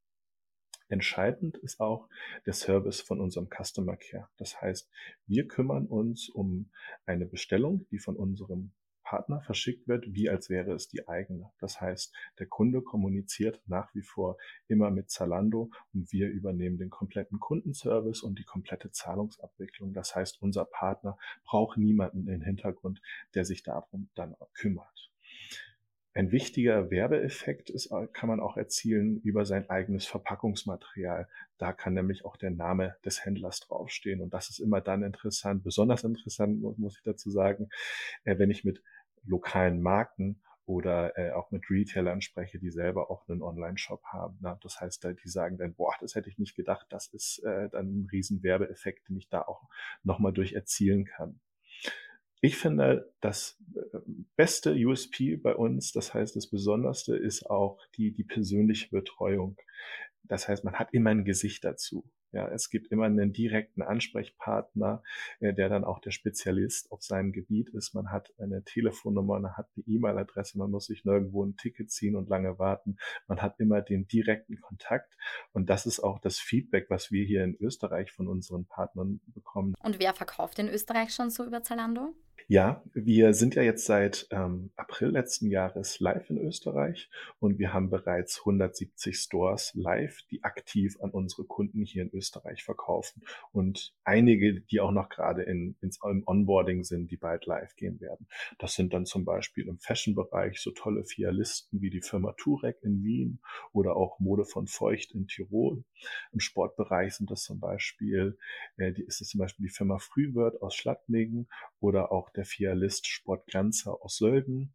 Entscheidend 0.88 1.58
ist 1.58 1.80
auch 1.80 2.08
der 2.46 2.54
Service 2.54 3.02
von 3.02 3.20
unserem 3.20 3.48
Customer 3.48 3.96
Care. 3.96 4.28
Das 4.38 4.60
heißt, 4.60 4.90
wir 5.26 5.46
kümmern 5.46 5.86
uns 5.86 6.30
um 6.30 6.70
eine 7.04 7.26
Bestellung, 7.26 7.86
die 7.90 7.98
von 7.98 8.16
unserem 8.16 8.72
Partner 9.08 9.40
verschickt 9.40 9.88
wird, 9.88 10.04
wie 10.12 10.28
als 10.28 10.50
wäre 10.50 10.74
es 10.74 10.86
die 10.86 11.08
eigene. 11.08 11.50
Das 11.60 11.80
heißt, 11.80 12.14
der 12.38 12.46
Kunde 12.46 12.82
kommuniziert 12.82 13.62
nach 13.66 13.94
wie 13.94 14.02
vor 14.02 14.36
immer 14.66 14.90
mit 14.90 15.08
Zalando 15.08 15.70
und 15.94 16.12
wir 16.12 16.28
übernehmen 16.28 16.76
den 16.76 16.90
kompletten 16.90 17.40
Kundenservice 17.40 18.22
und 18.22 18.38
die 18.38 18.44
komplette 18.44 18.90
Zahlungsabwicklung. 18.90 19.94
Das 19.94 20.14
heißt, 20.14 20.42
unser 20.42 20.66
Partner 20.66 21.16
braucht 21.44 21.78
niemanden 21.78 22.28
im 22.28 22.42
Hintergrund, 22.42 23.00
der 23.34 23.46
sich 23.46 23.62
darum 23.62 24.10
dann 24.14 24.36
kümmert. 24.52 25.10
Ein 26.18 26.32
wichtiger 26.32 26.90
Werbeeffekt 26.90 27.70
ist, 27.70 27.90
kann 28.12 28.28
man 28.28 28.40
auch 28.40 28.56
erzielen 28.56 29.20
über 29.20 29.44
sein 29.44 29.70
eigenes 29.70 30.04
Verpackungsmaterial. 30.04 31.28
Da 31.58 31.72
kann 31.72 31.94
nämlich 31.94 32.24
auch 32.24 32.36
der 32.36 32.50
Name 32.50 32.96
des 33.04 33.24
Händlers 33.24 33.60
draufstehen. 33.60 34.20
Und 34.20 34.34
das 34.34 34.50
ist 34.50 34.58
immer 34.58 34.80
dann 34.80 35.04
interessant, 35.04 35.62
besonders 35.62 36.02
interessant, 36.02 36.60
muss 36.60 36.96
ich 36.96 37.04
dazu 37.04 37.30
sagen, 37.30 37.68
äh, 38.24 38.36
wenn 38.36 38.50
ich 38.50 38.64
mit 38.64 38.82
lokalen 39.24 39.80
Marken 39.80 40.40
oder 40.68 41.16
äh, 41.16 41.32
auch 41.32 41.50
mit 41.50 41.70
Retailern 41.70 42.20
spreche, 42.20 42.58
die 42.58 42.70
selber 42.70 43.10
auch 43.10 43.26
einen 43.28 43.42
Online-Shop 43.42 44.04
haben. 44.04 44.38
Ne? 44.42 44.58
Das 44.62 44.80
heißt, 44.80 45.02
die 45.24 45.28
sagen 45.28 45.56
dann, 45.56 45.74
boah, 45.74 45.94
das 46.00 46.14
hätte 46.14 46.28
ich 46.28 46.38
nicht 46.38 46.56
gedacht, 46.56 46.86
das 46.90 47.06
ist 47.08 47.42
äh, 47.44 47.70
dann 47.70 48.00
ein 48.00 48.08
riesen 48.12 48.42
Werbeeffekt, 48.42 49.08
den 49.08 49.16
ich 49.16 49.28
da 49.30 49.40
auch 49.42 49.62
nochmal 50.02 50.32
durch 50.32 50.52
erzielen 50.52 51.06
kann. 51.06 51.40
Ich 52.40 52.56
finde, 52.56 53.12
das 53.20 53.58
äh, 53.74 53.98
beste 54.36 54.74
USP 54.74 55.36
bei 55.36 55.56
uns, 55.56 55.92
das 55.92 56.12
heißt, 56.12 56.36
das 56.36 56.48
Besonderste 56.48 57.16
ist 57.16 57.48
auch 57.48 57.80
die, 57.96 58.12
die 58.12 58.24
persönliche 58.24 58.90
Betreuung. 58.90 59.56
Das 60.28 60.48
heißt, 60.48 60.64
man 60.64 60.74
hat 60.74 60.92
immer 60.92 61.10
ein 61.10 61.24
Gesicht 61.24 61.64
dazu. 61.64 62.10
Ja, 62.32 62.46
es 62.48 62.68
gibt 62.68 62.92
immer 62.92 63.06
einen 63.06 63.32
direkten 63.32 63.80
Ansprechpartner, 63.80 65.02
äh, 65.40 65.54
der 65.54 65.70
dann 65.70 65.84
auch 65.84 65.98
der 65.98 66.10
Spezialist 66.10 66.92
auf 66.92 67.02
seinem 67.02 67.32
Gebiet 67.32 67.70
ist. 67.70 67.94
Man 67.94 68.10
hat 68.10 68.34
eine 68.38 68.62
Telefonnummer, 68.64 69.40
man 69.40 69.56
hat 69.56 69.70
die 69.76 69.94
E-Mail-Adresse, 69.94 70.58
man 70.58 70.70
muss 70.70 70.86
sich 70.86 71.06
nirgendwo 71.06 71.44
ein 71.44 71.56
Ticket 71.56 71.90
ziehen 71.90 72.16
und 72.16 72.28
lange 72.28 72.58
warten. 72.58 72.98
Man 73.28 73.40
hat 73.40 73.58
immer 73.58 73.80
den 73.80 74.06
direkten 74.06 74.60
Kontakt. 74.60 75.16
Und 75.52 75.70
das 75.70 75.86
ist 75.86 76.00
auch 76.00 76.18
das 76.18 76.38
Feedback, 76.38 76.90
was 76.90 77.10
wir 77.10 77.24
hier 77.24 77.44
in 77.44 77.56
Österreich 77.58 78.12
von 78.12 78.28
unseren 78.28 78.66
Partnern 78.66 79.20
bekommen. 79.28 79.74
Und 79.82 79.98
wer 79.98 80.12
verkauft 80.12 80.58
in 80.58 80.68
Österreich 80.68 81.14
schon 81.14 81.30
so 81.30 81.46
über 81.46 81.62
Zalando? 81.62 82.14
Ja, 82.50 82.82
wir 82.94 83.34
sind 83.34 83.56
ja 83.56 83.62
jetzt 83.62 83.84
seit 83.84 84.26
ähm, 84.30 84.70
April 84.74 85.10
letzten 85.10 85.50
Jahres 85.50 86.00
live 86.00 86.30
in 86.30 86.38
Österreich 86.38 87.10
und 87.40 87.58
wir 87.58 87.74
haben 87.74 87.90
bereits 87.90 88.38
170 88.38 89.18
Stores 89.18 89.72
live, 89.74 90.22
die 90.30 90.42
aktiv 90.44 90.96
an 91.02 91.10
unsere 91.10 91.44
Kunden 91.44 91.84
hier 91.84 92.04
in 92.04 92.10
Österreich 92.14 92.64
verkaufen 92.64 93.22
und 93.52 93.94
einige, 94.02 94.62
die 94.62 94.80
auch 94.80 94.92
noch 94.92 95.10
gerade 95.10 95.42
in, 95.42 95.76
ins, 95.82 95.98
im 96.02 96.22
Onboarding 96.24 96.84
sind, 96.84 97.10
die 97.10 97.18
bald 97.18 97.44
live 97.44 97.76
gehen 97.76 98.00
werden. 98.00 98.26
Das 98.58 98.72
sind 98.72 98.94
dann 98.94 99.04
zum 99.04 99.26
Beispiel 99.26 99.68
im 99.68 99.78
Fashion-Bereich 99.78 100.58
so 100.58 100.70
tolle 100.70 101.04
Fialisten 101.04 101.82
wie 101.82 101.90
die 101.90 102.00
Firma 102.00 102.32
Turek 102.32 102.78
in 102.80 103.04
Wien 103.04 103.40
oder 103.74 103.94
auch 103.94 104.20
Mode 104.20 104.46
von 104.46 104.68
Feucht 104.68 105.12
in 105.12 105.26
Tirol. 105.26 105.84
Im 106.32 106.40
Sportbereich 106.40 107.12
sind 107.12 107.30
das 107.30 107.42
zum 107.42 107.60
Beispiel, 107.60 108.38
äh, 108.78 108.92
die, 108.92 109.02
ist 109.02 109.20
es 109.20 109.28
zum 109.28 109.40
Beispiel 109.40 109.66
die 109.66 109.74
Firma 109.74 109.98
Frühwirt 109.98 110.62
aus 110.62 110.74
Schladmingen 110.74 111.50
oder 111.78 112.10
auch 112.10 112.30
der 112.38 112.44
Fialist 112.44 113.08
Sportgrenzer 113.08 114.00
aus 114.00 114.16
Sölden. 114.16 114.72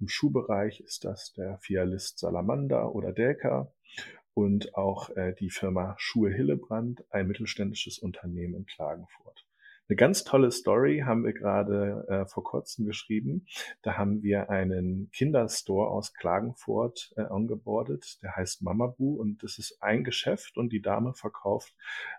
Im 0.00 0.08
Schuhbereich 0.08 0.80
ist 0.80 1.04
das 1.04 1.32
der 1.32 1.58
Fialist 1.58 2.18
Salamander 2.18 2.92
oder 2.92 3.12
Delka. 3.12 3.72
und 4.34 4.74
auch 4.74 5.10
äh, 5.10 5.32
die 5.38 5.50
Firma 5.50 5.94
Schuhe 5.96 6.28
Hillebrand, 6.32 7.04
ein 7.10 7.28
mittelständisches 7.28 7.98
Unternehmen 7.98 8.54
in 8.56 8.66
Klagenfurt. 8.66 9.43
Eine 9.86 9.96
ganz 9.96 10.24
tolle 10.24 10.50
Story 10.50 11.02
haben 11.04 11.24
wir 11.24 11.34
gerade 11.34 12.06
äh, 12.08 12.26
vor 12.26 12.42
kurzem 12.42 12.86
geschrieben. 12.86 13.46
Da 13.82 13.98
haben 13.98 14.22
wir 14.22 14.48
einen 14.48 15.10
Kinderstore 15.10 15.90
aus 15.90 16.14
Klagenfurt 16.14 17.12
äh, 17.16 17.24
ongeboardet, 17.24 18.22
der 18.22 18.34
heißt 18.34 18.62
Mamabu 18.62 19.16
und 19.20 19.42
das 19.42 19.58
ist 19.58 19.82
ein 19.82 20.02
Geschäft 20.02 20.56
und 20.56 20.72
die 20.72 20.80
Dame 20.80 21.12
verkauft 21.12 21.74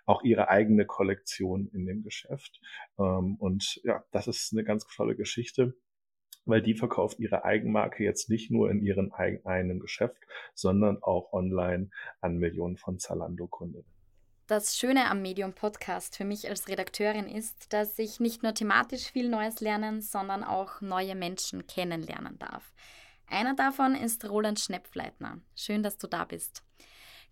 auch 0.06 0.22
ihre 0.24 0.50
eigene 0.50 0.86
Kollektion 0.86 1.68
in 1.74 1.88
dem 1.88 2.04
Geschäft. 2.04 2.62
Ähm, 3.00 3.36
und 3.40 3.82
ja, 3.84 4.04
das 4.12 4.28
ist 4.28 4.54
eine 4.54 4.64
ganz 4.64 4.86
tolle 4.88 5.16
Geschichte 5.16 5.74
weil 6.48 6.62
die 6.62 6.76
verkauft 6.76 7.20
ihre 7.20 7.44
Eigenmarke 7.44 8.04
jetzt 8.04 8.30
nicht 8.30 8.52
nur 8.52 8.70
in 8.70 8.80
ihrem 8.84 9.12
eigenen 9.12 9.80
Geschäft, 9.80 10.22
sondern 10.54 11.02
auch 11.02 11.34
online 11.34 11.90
an 12.22 12.38
Millionen 12.38 12.78
von 12.78 13.00
Zalando-Kunden. 13.00 13.84
Das 14.48 14.78
Schöne 14.78 15.10
am 15.10 15.24
Medium 15.24 15.54
Podcast 15.54 16.18
für 16.18 16.24
mich 16.24 16.48
als 16.48 16.68
Redakteurin 16.68 17.28
ist, 17.28 17.74
dass 17.74 17.98
ich 17.98 18.20
nicht 18.20 18.44
nur 18.44 18.54
thematisch 18.54 19.12
viel 19.12 19.28
Neues 19.28 19.60
lernen, 19.60 20.02
sondern 20.02 20.44
auch 20.44 20.82
neue 20.82 21.16
Menschen 21.16 21.66
kennenlernen 21.66 22.38
darf. 22.38 22.76
Einer 23.28 23.56
davon 23.56 23.96
ist 23.96 24.30
Roland 24.30 24.60
Schnepfleitner. 24.60 25.40
Schön, 25.56 25.82
dass 25.82 25.98
du 25.98 26.06
da 26.06 26.26
bist. 26.26 26.62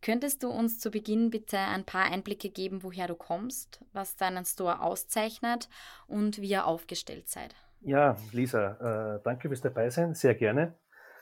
Könntest 0.02 0.42
du 0.42 0.50
uns 0.50 0.80
zu 0.80 0.90
Beginn 0.90 1.30
bitte 1.30 1.60
ein 1.60 1.86
paar 1.86 2.06
Einblicke 2.06 2.50
geben, 2.50 2.82
woher 2.82 3.08
du 3.08 3.14
kommst, 3.14 3.80
was 3.94 4.16
deinen 4.16 4.44
Store 4.44 4.82
auszeichnet 4.82 5.70
und 6.08 6.42
wie 6.42 6.50
ihr 6.50 6.66
aufgestellt 6.66 7.30
seid? 7.30 7.56
Ja, 7.82 8.18
Lisa, 8.32 9.18
äh, 9.18 9.22
danke 9.24 9.50
fürs 9.50 9.62
Dabeisein, 9.62 10.16
sehr 10.16 10.34
gerne. 10.34 10.80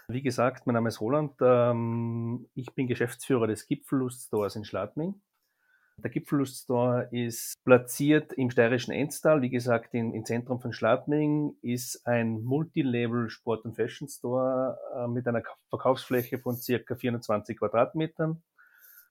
Wie 0.08 0.22
gesagt, 0.22 0.68
mein 0.68 0.76
Name 0.76 0.88
ist 0.88 1.02
Roland. 1.02 1.34
Ähm, 1.42 2.48
ich 2.54 2.74
bin 2.76 2.88
Geschäftsführer 2.88 3.48
des 3.48 3.68
Gipfellust-Stores 3.68 4.56
in 4.56 4.64
Schladming. 4.64 5.22
Der 6.04 6.10
Gipfellust-Store 6.10 7.10
ist 7.12 7.54
platziert 7.64 8.34
im 8.34 8.50
steirischen 8.50 8.92
Enstal, 8.92 9.42
wie 9.42 9.52
gesagt, 9.52 9.94
im, 9.94 10.14
im 10.14 10.26
Zentrum 10.26 10.60
von 10.60 10.74
Schladming, 10.74 11.56
ist 11.62 12.08
ein 12.08 12.42
Multilevel 12.42 13.30
Sport- 13.30 13.66
und 13.66 13.76
Fashion-Store 13.76 14.78
äh, 14.96 15.08
mit 15.08 15.28
einer 15.28 15.44
Verkaufsfläche 15.70 16.40
von 16.40 16.56
circa 16.56 16.96
420 16.96 17.60
Quadratmetern. 17.60 18.42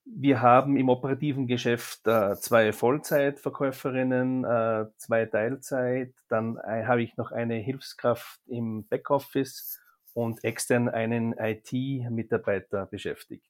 Wir 0.04 0.42
haben 0.42 0.76
im 0.76 0.88
operativen 0.88 1.46
Geschäft 1.46 2.06
äh, 2.08 2.34
zwei 2.36 2.72
Vollzeitverkäuferinnen, 2.72 4.44
äh, 4.44 4.86
zwei 4.96 5.26
Teilzeit, 5.26 6.12
dann 6.28 6.56
äh, 6.56 6.86
habe 6.86 7.02
ich 7.02 7.16
noch 7.16 7.30
eine 7.30 7.54
Hilfskraft 7.54 8.40
im 8.46 8.88
Backoffice 8.88 9.80
und 10.14 10.42
extern 10.42 10.88
einen 10.88 11.34
IT-Mitarbeiter 11.38 12.86
beschäftigt. 12.86 13.49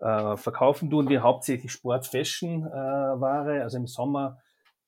Äh, 0.00 0.36
verkaufen 0.36 0.90
tun 0.90 1.08
wir 1.08 1.22
hauptsächlich 1.22 1.72
Sport-Fashion-Ware, 1.72 3.62
also 3.62 3.78
im 3.78 3.86
Sommer 3.86 4.38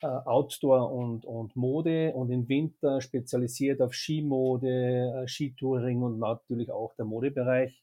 äh, 0.03 0.07
Outdoor 0.07 0.93
und, 0.93 1.25
und 1.25 1.57
Mode 1.57 2.13
und 2.15 2.31
im 2.31 2.49
Winter 2.49 3.01
spezialisiert 3.01 3.83
auf 3.83 3.93
Skimode, 3.93 4.69
äh, 5.25 5.29
Skitouring 5.29 6.03
und 6.03 6.19
natürlich 6.19 6.71
auch 6.71 6.95
der 6.95 7.05
Modebereich. 7.05 7.83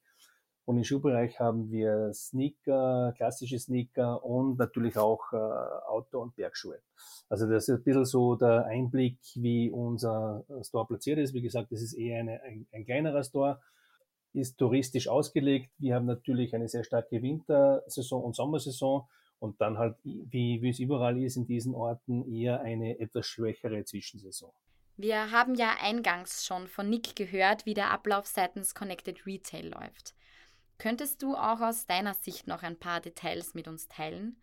Und 0.66 0.78
im 0.78 0.84
Schuhbereich 0.84 1.40
haben 1.40 1.72
wir 1.72 2.12
Sneaker, 2.14 3.14
klassische 3.16 3.58
Sneaker 3.58 4.24
und 4.24 4.58
natürlich 4.58 4.98
auch 4.98 5.32
äh, 5.32 5.38
Auto- 5.38 6.20
und 6.20 6.36
Bergschuhe. 6.36 6.80
Also 7.30 7.48
das 7.48 7.70
ist 7.70 7.76
ein 7.78 7.84
bisschen 7.84 8.06
so 8.06 8.36
der 8.36 8.66
Einblick, 8.66 9.18
wie 9.36 9.70
unser 9.70 10.44
Store 10.64 10.86
platziert 10.86 11.20
ist. 11.20 11.34
Wie 11.34 11.42
gesagt, 11.42 11.72
das 11.72 11.82
ist 11.82 11.94
eher 11.94 12.20
eine, 12.20 12.42
ein, 12.42 12.68
ein 12.74 12.84
kleinerer 12.84 13.24
Store, 13.24 13.62
ist 14.38 14.58
touristisch 14.58 15.08
ausgelegt. 15.08 15.72
Wir 15.80 15.96
haben 15.96 16.06
natürlich 16.06 16.54
eine 16.56 16.70
sehr 16.70 16.84
starke 16.84 17.22
Wintersaison 17.22 18.24
und 18.24 18.36
Sommersaison 18.36 19.08
und 19.40 19.60
dann 19.62 19.78
halt, 19.78 19.98
wie, 20.04 20.62
wie 20.62 20.70
es 20.70 20.80
überall 20.80 21.22
ist 21.22 21.36
in 21.38 21.46
diesen 21.46 21.76
Orten, 21.76 22.32
eher 22.34 22.62
eine 22.62 23.00
etwas 23.00 23.26
schwächere 23.26 23.84
Zwischensaison. 23.84 24.52
Wir 24.96 25.32
haben 25.32 25.56
ja 25.56 25.76
eingangs 25.80 26.46
schon 26.46 26.68
von 26.68 26.90
Nick 26.90 27.16
gehört, 27.16 27.66
wie 27.66 27.76
der 27.76 27.92
Ablauf 27.92 28.26
seitens 28.26 28.74
Connected 28.74 29.26
Retail 29.28 29.70
läuft. 29.70 30.16
Könntest 30.80 31.22
du 31.22 31.36
auch 31.36 31.62
aus 31.62 31.86
deiner 31.86 32.14
Sicht 32.14 32.48
noch 32.48 32.64
ein 32.64 32.78
paar 32.78 33.02
Details 33.02 33.54
mit 33.54 33.68
uns 33.68 33.88
teilen? 33.88 34.42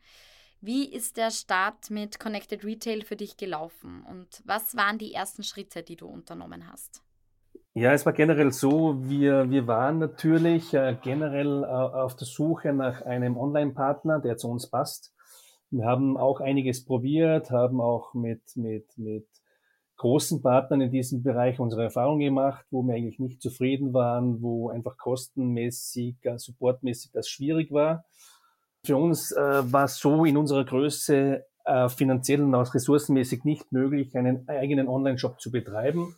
Wie 0.61 0.91
ist 0.91 1.17
der 1.17 1.31
Start 1.31 1.91
mit 1.91 2.19
Connected 2.19 2.65
Retail 2.65 3.03
für 3.03 3.17
dich 3.17 3.37
gelaufen 3.37 4.03
und 4.05 4.43
was 4.45 4.75
waren 4.77 4.99
die 4.99 5.13
ersten 5.13 5.43
Schritte, 5.43 5.83
die 5.83 5.97
du 5.97 6.07
unternommen 6.07 6.71
hast? 6.71 7.04
Ja, 7.77 7.93
es 7.93 8.07
war 8.07 8.13
generell 8.13 8.53
so, 8.53 9.09
wir, 9.09 9.51
wir 9.51 9.67
waren 9.67 9.99
natürlich 9.99 10.73
äh, 10.75 10.97
generell 11.03 11.65
äh, 11.65 11.67
auf 11.67 12.15
der 12.15 12.29
Suche 12.29 12.73
nach 12.73 13.03
einem 13.03 13.37
Online-Partner, 13.37 14.21
der 14.21 14.37
zu 14.37 14.49
uns 14.49 14.71
passt. 14.71 15.13
Wir 15.71 15.85
haben 15.85 16.17
auch 16.17 16.41
einiges 16.41 16.85
probiert, 16.85 17.51
haben 17.51 17.81
auch 17.81 18.15
mit, 18.15 18.43
mit, 18.55 18.97
mit 18.97 19.27
großen 19.97 20.41
Partnern 20.41 20.83
in 20.83 20.93
diesem 20.93 21.25
Bereich 21.25 21.59
unsere 21.59 21.83
Erfahrungen 21.83 22.21
gemacht, 22.21 22.65
wo 22.71 22.85
wir 22.85 22.95
eigentlich 22.95 23.19
nicht 23.19 23.43
zufrieden 23.43 23.93
waren, 23.93 24.41
wo 24.41 24.71
einfach 24.71 24.97
kostenmäßig, 24.97 26.15
äh, 26.23 26.39
supportmäßig 26.39 27.11
das 27.11 27.29
schwierig 27.29 27.73
war. 27.73 28.05
Für 28.87 28.99
uns 28.99 29.33
äh, 29.33 29.73
war 29.73 29.87
es 29.87 29.99
so 29.99 30.25
in 30.25 30.37
unserer 30.37 30.65
Größe 30.65 31.45
äh, 31.65 31.89
finanziell 31.89 32.43
und 32.43 32.55
auch 32.55 32.75
ressourcenmäßig 32.75 33.45
nicht 33.45 33.73
möglich, 33.73 34.17
einen 34.17 34.49
eigenen 34.49 34.89
Online-Shop 34.89 35.41
zu 35.41 35.51
betreiben. 35.51 36.17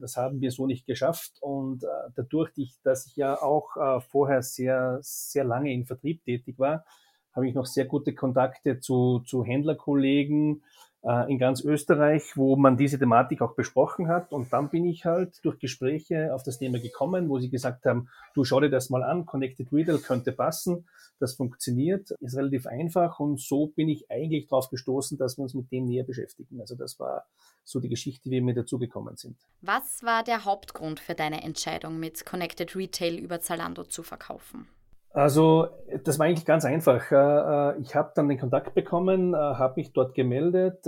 Das 0.00 0.16
haben 0.16 0.40
wir 0.40 0.50
so 0.50 0.66
nicht 0.66 0.86
geschafft. 0.86 1.32
Und 1.40 1.84
äh, 1.84 1.86
dadurch, 2.16 2.50
dass 2.82 3.06
ich 3.06 3.16
ja 3.16 3.40
auch 3.40 3.76
äh, 3.76 4.00
vorher 4.00 4.42
sehr, 4.42 4.98
sehr 5.02 5.44
lange 5.44 5.72
in 5.72 5.86
Vertrieb 5.86 6.24
tätig 6.24 6.58
war, 6.58 6.84
habe 7.32 7.48
ich 7.48 7.54
noch 7.54 7.66
sehr 7.66 7.84
gute 7.84 8.14
Kontakte 8.14 8.80
zu, 8.80 9.20
zu 9.20 9.44
Händlerkollegen, 9.44 10.64
in 11.02 11.38
ganz 11.38 11.62
Österreich, 11.62 12.36
wo 12.36 12.56
man 12.56 12.76
diese 12.76 12.98
Thematik 12.98 13.40
auch 13.40 13.54
besprochen 13.54 14.08
hat. 14.08 14.32
Und 14.32 14.52
dann 14.52 14.68
bin 14.68 14.84
ich 14.84 15.04
halt 15.04 15.38
durch 15.44 15.58
Gespräche 15.58 16.34
auf 16.34 16.42
das 16.42 16.58
Thema 16.58 16.80
gekommen, 16.80 17.28
wo 17.28 17.38
sie 17.38 17.50
gesagt 17.50 17.86
haben, 17.86 18.08
du 18.34 18.44
schau 18.44 18.60
dir 18.60 18.68
das 18.68 18.90
mal 18.90 19.04
an, 19.04 19.24
Connected 19.24 19.72
Retail 19.72 19.98
könnte 19.98 20.32
passen, 20.32 20.88
das 21.20 21.34
funktioniert, 21.34 22.10
ist 22.20 22.36
relativ 22.36 22.66
einfach. 22.66 23.20
Und 23.20 23.40
so 23.40 23.68
bin 23.68 23.88
ich 23.88 24.10
eigentlich 24.10 24.48
darauf 24.48 24.70
gestoßen, 24.70 25.18
dass 25.18 25.38
wir 25.38 25.42
uns 25.44 25.54
mit 25.54 25.70
dem 25.70 25.86
näher 25.86 26.04
beschäftigen. 26.04 26.60
Also 26.60 26.74
das 26.74 26.98
war 26.98 27.26
so 27.64 27.80
die 27.80 27.88
Geschichte, 27.88 28.30
wie 28.30 28.40
wir 28.40 28.54
dazugekommen 28.54 29.16
sind. 29.16 29.36
Was 29.60 30.02
war 30.02 30.24
der 30.24 30.44
Hauptgrund 30.44 30.98
für 31.00 31.14
deine 31.14 31.42
Entscheidung, 31.42 32.00
mit 32.00 32.26
Connected 32.26 32.74
Retail 32.74 33.18
über 33.18 33.40
Zalando 33.40 33.84
zu 33.84 34.02
verkaufen? 34.02 34.68
Also 35.18 35.66
das 36.04 36.20
war 36.20 36.26
eigentlich 36.26 36.44
ganz 36.44 36.64
einfach. 36.64 37.10
Äh, 37.10 37.16
äh, 37.16 37.80
ich 37.80 37.96
habe 37.96 38.12
dann 38.14 38.28
den 38.28 38.38
Kontakt 38.38 38.76
bekommen, 38.76 39.34
äh, 39.34 39.36
habe 39.36 39.74
mich 39.74 39.92
dort 39.92 40.14
gemeldet. 40.14 40.86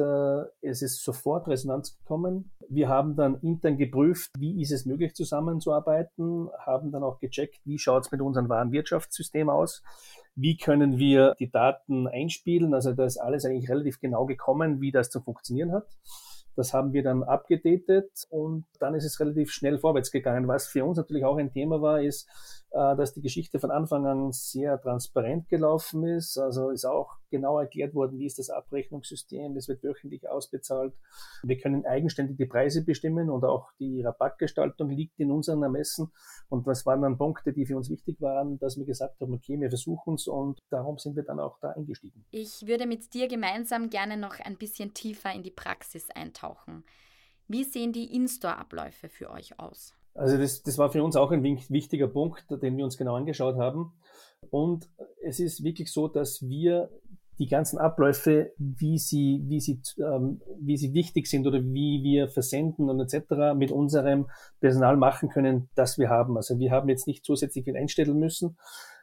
Es 0.60 0.82
ist 0.82 1.02
sofort 1.02 1.48
Resonanz 1.48 1.98
gekommen. 1.98 2.52
Wir 2.68 2.88
haben 2.88 3.16
dann 3.16 3.40
intern 3.40 3.76
geprüft, 3.76 4.30
wie 4.38 4.62
ist 4.62 4.70
es 4.70 4.86
möglich 4.86 5.14
zusammenzuarbeiten, 5.16 6.48
haben 6.64 6.92
dann 6.92 7.02
auch 7.02 7.18
gecheckt, 7.18 7.58
wie 7.64 7.80
schaut 7.80 8.04
es 8.04 8.12
mit 8.12 8.20
unserem 8.20 8.48
Warenwirtschaftssystem 8.48 9.50
aus, 9.50 9.82
wie 10.36 10.56
können 10.56 10.96
wir 10.96 11.34
die 11.40 11.50
Daten 11.50 12.06
einspielen. 12.06 12.72
Also 12.72 12.92
da 12.92 13.06
ist 13.06 13.16
alles 13.16 13.44
eigentlich 13.44 13.68
relativ 13.68 13.98
genau 13.98 14.26
gekommen, 14.26 14.80
wie 14.80 14.92
das 14.92 15.10
zu 15.10 15.20
funktionieren 15.20 15.72
hat. 15.72 15.88
Das 16.60 16.74
haben 16.74 16.92
wir 16.92 17.02
dann 17.02 17.22
abgedatet 17.22 18.26
und 18.28 18.66
dann 18.80 18.94
ist 18.94 19.06
es 19.06 19.18
relativ 19.18 19.50
schnell 19.50 19.78
vorwärts 19.78 20.10
gegangen. 20.10 20.46
Was 20.46 20.66
für 20.66 20.84
uns 20.84 20.98
natürlich 20.98 21.24
auch 21.24 21.38
ein 21.38 21.50
Thema 21.50 21.80
war, 21.80 22.02
ist, 22.02 22.28
äh, 22.72 22.94
dass 22.96 23.14
die 23.14 23.22
Geschichte 23.22 23.58
von 23.58 23.70
Anfang 23.70 24.06
an 24.06 24.30
sehr 24.32 24.78
transparent 24.78 25.48
gelaufen 25.48 26.04
ist. 26.04 26.36
Also 26.36 26.68
ist 26.68 26.84
auch 26.84 27.16
genau 27.30 27.58
erklärt 27.58 27.94
worden, 27.94 28.18
wie 28.18 28.26
ist 28.26 28.38
das 28.38 28.50
Abrechnungssystem, 28.50 29.56
es 29.56 29.68
wird 29.68 29.82
wöchentlich 29.82 30.28
ausbezahlt. 30.28 30.92
Wir 31.42 31.56
können 31.56 31.86
eigenständig 31.86 32.36
die 32.36 32.44
Preise 32.44 32.84
bestimmen 32.84 33.30
und 33.30 33.42
auch 33.44 33.72
die 33.78 34.02
Rabattgestaltung 34.02 34.90
liegt 34.90 35.18
in 35.18 35.30
unseren 35.30 35.62
Ermessen. 35.62 36.12
Und 36.50 36.66
was 36.66 36.84
waren 36.84 37.00
dann 37.00 37.16
Punkte, 37.16 37.54
die 37.54 37.64
für 37.64 37.76
uns 37.76 37.88
wichtig 37.88 38.20
waren, 38.20 38.58
dass 38.58 38.76
wir 38.76 38.84
gesagt 38.84 39.18
haben, 39.20 39.32
okay, 39.32 39.58
wir 39.58 39.70
versuchen 39.70 40.14
es 40.14 40.28
und 40.28 40.58
darum 40.68 40.98
sind 40.98 41.16
wir 41.16 41.22
dann 41.22 41.40
auch 41.40 41.58
da 41.60 41.70
eingestiegen. 41.70 42.26
Ich 42.32 42.66
würde 42.66 42.86
mit 42.86 43.14
dir 43.14 43.28
gemeinsam 43.28 43.88
gerne 43.88 44.18
noch 44.18 44.38
ein 44.40 44.58
bisschen 44.58 44.92
tiefer 44.92 45.32
in 45.32 45.42
die 45.42 45.50
Praxis 45.50 46.10
eintauchen. 46.10 46.49
Wie 47.48 47.64
sehen 47.64 47.92
die 47.92 48.14
In-Store-Abläufe 48.14 49.08
für 49.08 49.30
euch 49.30 49.58
aus? 49.58 49.94
Also 50.14 50.36
das, 50.36 50.62
das 50.62 50.78
war 50.78 50.90
für 50.90 51.02
uns 51.02 51.16
auch 51.16 51.30
ein 51.30 51.42
wichtiger 51.42 52.08
Punkt, 52.08 52.46
den 52.50 52.76
wir 52.76 52.84
uns 52.84 52.96
genau 52.96 53.16
angeschaut 53.16 53.56
haben. 53.56 53.92
Und 54.50 54.88
es 55.22 55.40
ist 55.40 55.62
wirklich 55.62 55.92
so, 55.92 56.08
dass 56.08 56.42
wir 56.42 56.90
die 57.40 57.46
ganzen 57.46 57.78
Abläufe, 57.78 58.52
wie 58.58 58.98
sie, 58.98 59.42
wie 59.46 59.60
sie, 59.60 59.80
ähm, 59.98 60.42
wie 60.60 60.76
sie 60.76 60.92
wichtig 60.92 61.26
sind 61.26 61.46
oder 61.46 61.62
wie 61.64 62.02
wir 62.02 62.28
versenden 62.28 62.90
und 62.90 63.00
etc. 63.00 63.56
mit 63.56 63.70
unserem 63.70 64.26
Personal 64.60 64.98
machen 64.98 65.30
können, 65.30 65.70
das 65.74 65.96
wir 65.96 66.10
haben. 66.10 66.36
Also 66.36 66.58
wir 66.58 66.70
haben 66.70 66.90
jetzt 66.90 67.06
nicht 67.06 67.24
zusätzlich 67.24 67.64
viel 67.64 67.78
einstellen 67.78 68.18
müssen. 68.18 68.58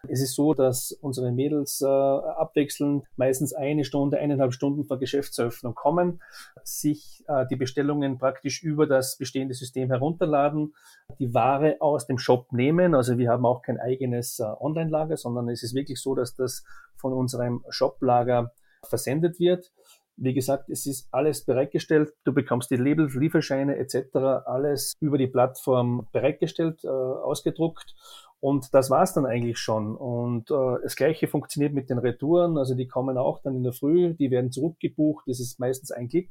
Es 0.07 0.21
ist 0.21 0.35
so, 0.35 0.53
dass 0.53 0.91
unsere 0.91 1.31
Mädels 1.31 1.81
äh, 1.81 1.87
abwechselnd 1.87 3.05
meistens 3.15 3.53
eine 3.53 3.83
Stunde, 3.83 4.19
eineinhalb 4.19 4.53
Stunden 4.53 4.85
vor 4.85 4.99
Geschäftseröffnung 4.99 5.75
kommen, 5.75 6.21
sich 6.63 7.23
äh, 7.27 7.45
die 7.47 7.55
Bestellungen 7.55 8.17
praktisch 8.17 8.63
über 8.63 8.87
das 8.87 9.17
bestehende 9.17 9.53
System 9.53 9.89
herunterladen, 9.89 10.73
die 11.19 11.33
Ware 11.33 11.77
aus 11.79 12.07
dem 12.07 12.17
Shop 12.17 12.51
nehmen. 12.51 12.95
Also 12.95 13.17
wir 13.17 13.29
haben 13.29 13.45
auch 13.45 13.61
kein 13.61 13.79
eigenes 13.79 14.39
äh, 14.39 14.43
Online-Lager, 14.43 15.17
sondern 15.17 15.49
es 15.49 15.63
ist 15.63 15.75
wirklich 15.75 16.01
so, 16.01 16.15
dass 16.15 16.35
das 16.35 16.63
von 16.95 17.13
unserem 17.13 17.63
Shop-Lager 17.69 18.51
versendet 18.83 19.39
wird. 19.39 19.71
Wie 20.19 20.33
gesagt, 20.33 20.69
es 20.69 20.87
ist 20.87 21.07
alles 21.11 21.45
bereitgestellt. 21.45 22.11
Du 22.23 22.33
bekommst 22.33 22.71
die 22.71 22.75
Labels, 22.75 23.13
Lieferscheine 23.13 23.77
etc. 23.77 24.15
alles 24.45 24.93
über 24.99 25.19
die 25.19 25.27
Plattform 25.27 26.07
bereitgestellt, 26.11 26.83
äh, 26.83 26.87
ausgedruckt. 26.87 27.93
Und 28.39 28.73
das 28.73 28.89
war's 28.89 29.13
dann 29.13 29.25
eigentlich 29.25 29.57
schon. 29.57 29.95
Und 29.95 30.51
äh, 30.51 30.81
das 30.83 30.95
Gleiche 30.95 31.27
funktioniert 31.27 31.73
mit 31.73 31.89
den 31.89 31.97
Retouren. 31.97 32.57
Also 32.57 32.75
die 32.75 32.87
kommen 32.87 33.17
auch 33.17 33.41
dann 33.41 33.55
in 33.55 33.63
der 33.63 33.73
Früh, 33.73 34.13
die 34.13 34.29
werden 34.29 34.51
zurückgebucht. 34.51 35.25
Das 35.27 35.39
ist 35.39 35.59
meistens 35.59 35.91
ein 35.91 36.07
Klick. 36.07 36.29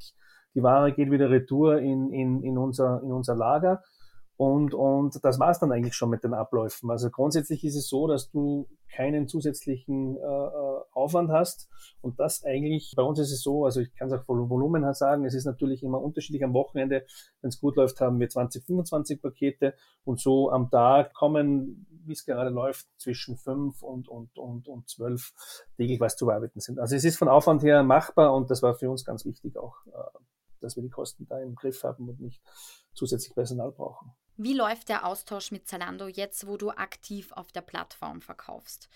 Die 0.54 0.62
Ware 0.62 0.92
geht 0.92 1.10
wieder 1.10 1.30
retour 1.30 1.78
in, 1.80 2.12
in, 2.12 2.42
in, 2.42 2.56
unser, 2.58 3.02
in 3.02 3.12
unser 3.12 3.34
Lager. 3.34 3.82
Und, 4.38 4.74
und 4.74 5.24
das 5.24 5.38
war's 5.38 5.60
dann 5.60 5.72
eigentlich 5.72 5.94
schon 5.94 6.10
mit 6.10 6.22
den 6.22 6.34
Abläufen. 6.34 6.90
Also 6.90 7.10
grundsätzlich 7.10 7.64
ist 7.64 7.74
es 7.74 7.88
so, 7.88 8.06
dass 8.06 8.30
du 8.30 8.68
keinen 8.94 9.28
zusätzlichen 9.28 10.16
äh, 10.16 10.20
äh, 10.20 10.80
Aufwand 10.92 11.30
hast. 11.30 11.68
Und 12.02 12.20
das 12.20 12.44
eigentlich, 12.44 12.92
bei 12.96 13.02
uns 13.02 13.18
ist 13.18 13.32
es 13.32 13.42
so, 13.42 13.64
also 13.64 13.80
ich 13.80 13.94
kann 13.94 14.08
es 14.08 14.14
auch 14.14 14.24
von 14.24 14.50
Volumen 14.50 14.84
her 14.84 14.92
sagen, 14.92 15.24
es 15.24 15.34
ist 15.34 15.46
natürlich 15.46 15.82
immer 15.82 16.02
unterschiedlich 16.02 16.44
am 16.44 16.52
Wochenende. 16.52 17.06
Wenn 17.40 17.48
es 17.48 17.58
gut 17.58 17.76
läuft, 17.76 17.98
haben 18.00 18.20
wir 18.20 18.28
20, 18.28 18.64
25 18.66 19.22
Pakete 19.22 19.74
und 20.04 20.20
so 20.20 20.50
am 20.50 20.70
Tag 20.70 21.14
kommen, 21.14 21.86
wie 22.06 22.12
es 22.12 22.24
gerade 22.24 22.50
läuft, 22.50 22.86
zwischen 22.98 23.36
fünf 23.36 23.82
und, 23.82 24.08
und, 24.08 24.36
und, 24.38 24.68
und 24.68 24.88
zwölf 24.88 25.32
täglich 25.76 26.00
was 26.00 26.16
zu 26.16 26.26
bearbeiten 26.26 26.60
sind. 26.60 26.78
Also 26.78 26.96
es 26.96 27.04
ist 27.04 27.18
von 27.18 27.28
Aufwand 27.28 27.62
her 27.62 27.82
machbar 27.82 28.34
und 28.34 28.50
das 28.50 28.62
war 28.62 28.74
für 28.74 28.90
uns 28.90 29.04
ganz 29.04 29.24
wichtig 29.24 29.56
auch, 29.56 29.76
äh, 29.86 30.18
dass 30.60 30.76
wir 30.76 30.82
die 30.82 30.90
Kosten 30.90 31.26
da 31.26 31.40
im 31.40 31.54
Griff 31.54 31.82
haben 31.84 32.08
und 32.08 32.20
nicht 32.20 32.42
zusätzlich 32.94 33.34
Personal 33.34 33.72
brauchen. 33.72 34.12
Wie 34.36 34.54
läuft 34.54 34.90
der 34.90 35.06
Austausch 35.06 35.50
mit 35.50 35.66
Zalando 35.66 36.08
jetzt, 36.08 36.46
wo 36.46 36.58
du 36.58 36.70
aktiv 36.70 37.32
auf 37.32 37.52
der 37.52 37.62
Plattform 37.62 38.20
verkaufst? 38.20 38.88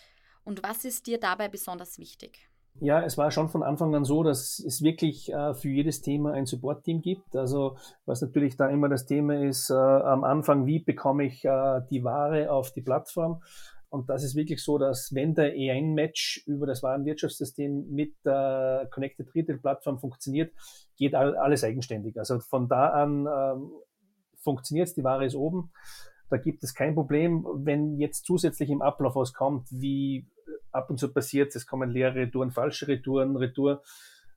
Und 0.44 0.62
was 0.62 0.84
ist 0.84 1.06
dir 1.06 1.18
dabei 1.18 1.48
besonders 1.48 1.98
wichtig? 1.98 2.49
Ja, 2.78 3.02
es 3.02 3.18
war 3.18 3.30
schon 3.30 3.48
von 3.48 3.62
Anfang 3.62 3.94
an 3.94 4.04
so, 4.04 4.22
dass 4.22 4.58
es 4.58 4.82
wirklich 4.82 5.32
äh, 5.32 5.54
für 5.54 5.68
jedes 5.68 6.00
Thema 6.00 6.32
ein 6.32 6.46
Support-Team 6.46 7.02
gibt. 7.02 7.36
Also 7.36 7.76
was 8.06 8.22
natürlich 8.22 8.56
da 8.56 8.68
immer 8.68 8.88
das 8.88 9.06
Thema 9.06 9.42
ist, 9.42 9.70
äh, 9.70 9.74
am 9.74 10.24
Anfang, 10.24 10.66
wie 10.66 10.78
bekomme 10.78 11.24
ich 11.24 11.44
äh, 11.44 11.80
die 11.90 12.04
Ware 12.04 12.50
auf 12.50 12.72
die 12.72 12.80
Plattform? 12.80 13.42
Und 13.90 14.08
das 14.08 14.22
ist 14.22 14.36
wirklich 14.36 14.62
so, 14.62 14.78
dass 14.78 15.12
wenn 15.12 15.34
der 15.34 15.52
E1-Match 15.54 16.44
über 16.46 16.66
das 16.66 16.82
Warenwirtschaftssystem 16.82 17.90
mit 17.90 18.14
der 18.24 18.88
Connected 18.92 19.34
Retail 19.34 19.58
Plattform 19.58 19.98
funktioniert, 19.98 20.52
geht 20.96 21.14
alles 21.16 21.64
eigenständig. 21.64 22.16
Also 22.16 22.38
von 22.38 22.68
da 22.68 22.90
an 22.90 23.26
ähm, 23.26 23.72
funktioniert 24.42 24.96
die 24.96 25.02
Ware 25.02 25.26
ist 25.26 25.34
oben. 25.34 25.72
Da 26.30 26.36
gibt 26.36 26.62
es 26.62 26.74
kein 26.74 26.94
Problem. 26.94 27.44
Wenn 27.52 27.98
jetzt 27.98 28.24
zusätzlich 28.24 28.70
im 28.70 28.80
Ablauf 28.80 29.16
was 29.16 29.32
kommt, 29.32 29.66
wie 29.72 30.24
ab 30.72 30.90
und 30.90 30.98
zu 30.98 31.12
passiert, 31.12 31.54
es 31.54 31.66
kommen 31.66 31.90
leere 31.90 32.14
Retouren, 32.14 32.50
falsche 32.50 32.88
Retouren, 32.88 33.36
Retour 33.36 33.82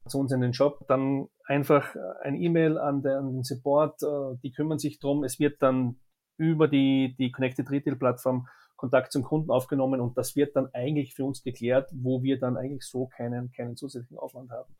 zu 0.07 0.19
uns 0.19 0.31
in 0.31 0.41
den 0.41 0.53
Shop, 0.53 0.85
dann 0.87 1.27
einfach 1.45 1.95
ein 2.21 2.35
E-Mail 2.35 2.77
an, 2.77 3.01
den 3.01 3.43
Support, 3.43 4.03
äh, 4.03 4.37
die 4.43 4.51
kümmern 4.51 4.79
sich 4.79 4.99
drum. 4.99 5.23
Es 5.23 5.39
wird 5.39 5.61
dann 5.61 5.99
über 6.37 6.67
die, 6.67 7.15
die 7.17 7.31
Connected 7.31 7.69
Retail 7.69 7.95
Plattform 7.95 8.47
Kontakt 8.75 9.13
zum 9.13 9.23
Kunden 9.23 9.49
aufgenommen 9.49 10.01
und 10.01 10.17
das 10.17 10.35
wird 10.35 10.57
dann 10.57 10.67
eigentlich 10.73 11.13
für 11.15 11.23
uns 11.23 11.41
geklärt, 11.41 11.89
wo 11.93 12.21
wir 12.21 12.37
dann 12.37 12.57
eigentlich 12.57 12.83
so 12.83 13.07
keinen, 13.07 13.49
keinen 13.51 13.77
zusätzlichen 13.77 14.17
Aufwand 14.17 14.51
haben. 14.51 14.75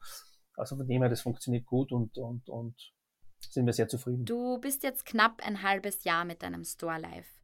Also 0.58 0.76
von 0.76 0.86
dem 0.86 1.02
her, 1.02 1.10
das 1.10 1.22
funktioniert 1.22 1.66
gut 1.66 1.94
und, 1.94 2.18
und, 2.18 2.50
und 2.50 2.76
sind 3.40 3.66
wir 3.66 3.72
sehr 3.72 3.88
zufrieden. 3.88 4.26
Du 4.26 4.60
bist 4.60 4.84
jetzt 4.84 5.06
knapp 5.06 5.42
ein 5.46 5.64
halbes 5.64 6.04
Jahr 6.04 6.26
mit 6.26 6.44
deinem 6.44 6.66
Store 6.66 7.00
live. 7.00 7.40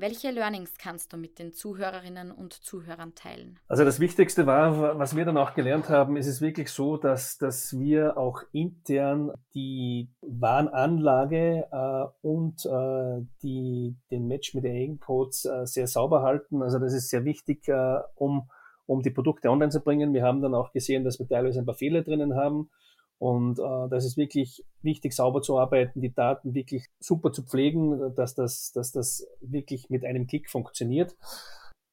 Welche 0.00 0.30
Learnings 0.30 0.78
kannst 0.78 1.12
du 1.12 1.16
mit 1.16 1.40
den 1.40 1.52
Zuhörerinnen 1.52 2.30
und 2.30 2.52
Zuhörern 2.52 3.16
teilen? 3.16 3.58
Also 3.66 3.84
das 3.84 3.98
Wichtigste 3.98 4.46
war, 4.46 4.96
was 4.96 5.16
wir 5.16 5.24
dann 5.24 5.36
auch 5.36 5.54
gelernt 5.54 5.88
haben, 5.88 6.16
ist 6.16 6.28
es 6.28 6.40
wirklich 6.40 6.70
so, 6.70 6.96
dass, 6.96 7.36
dass 7.36 7.76
wir 7.76 8.16
auch 8.16 8.42
intern 8.52 9.32
die 9.54 10.08
Warnanlage 10.20 11.66
äh, 11.72 12.04
und 12.22 12.64
äh, 12.64 13.26
die, 13.42 13.96
den 14.12 14.28
Match 14.28 14.54
mit 14.54 14.62
den 14.62 14.76
Eigencodes 14.76 15.46
äh, 15.46 15.66
sehr 15.66 15.88
sauber 15.88 16.22
halten. 16.22 16.62
Also 16.62 16.78
das 16.78 16.94
ist 16.94 17.10
sehr 17.10 17.24
wichtig, 17.24 17.66
äh, 17.66 17.98
um, 18.14 18.48
um 18.86 19.02
die 19.02 19.10
Produkte 19.10 19.50
online 19.50 19.70
zu 19.70 19.80
bringen. 19.80 20.14
Wir 20.14 20.22
haben 20.22 20.42
dann 20.42 20.54
auch 20.54 20.70
gesehen, 20.70 21.02
dass 21.02 21.18
wir 21.18 21.26
teilweise 21.26 21.58
ein 21.58 21.66
paar 21.66 21.74
Fehler 21.74 22.02
drinnen 22.02 22.36
haben 22.36 22.70
und 23.18 23.58
äh, 23.58 23.88
das 23.90 24.04
ist 24.04 24.16
wirklich 24.16 24.64
wichtig, 24.82 25.12
sauber 25.12 25.42
zu 25.42 25.58
arbeiten, 25.58 26.00
die 26.00 26.14
Daten 26.14 26.54
wirklich 26.54 26.86
super 27.00 27.32
zu 27.32 27.42
pflegen, 27.42 28.14
dass 28.14 28.34
das, 28.34 28.72
dass 28.72 28.92
das 28.92 29.26
wirklich 29.40 29.90
mit 29.90 30.04
einem 30.04 30.26
Klick 30.26 30.48
funktioniert. 30.48 31.16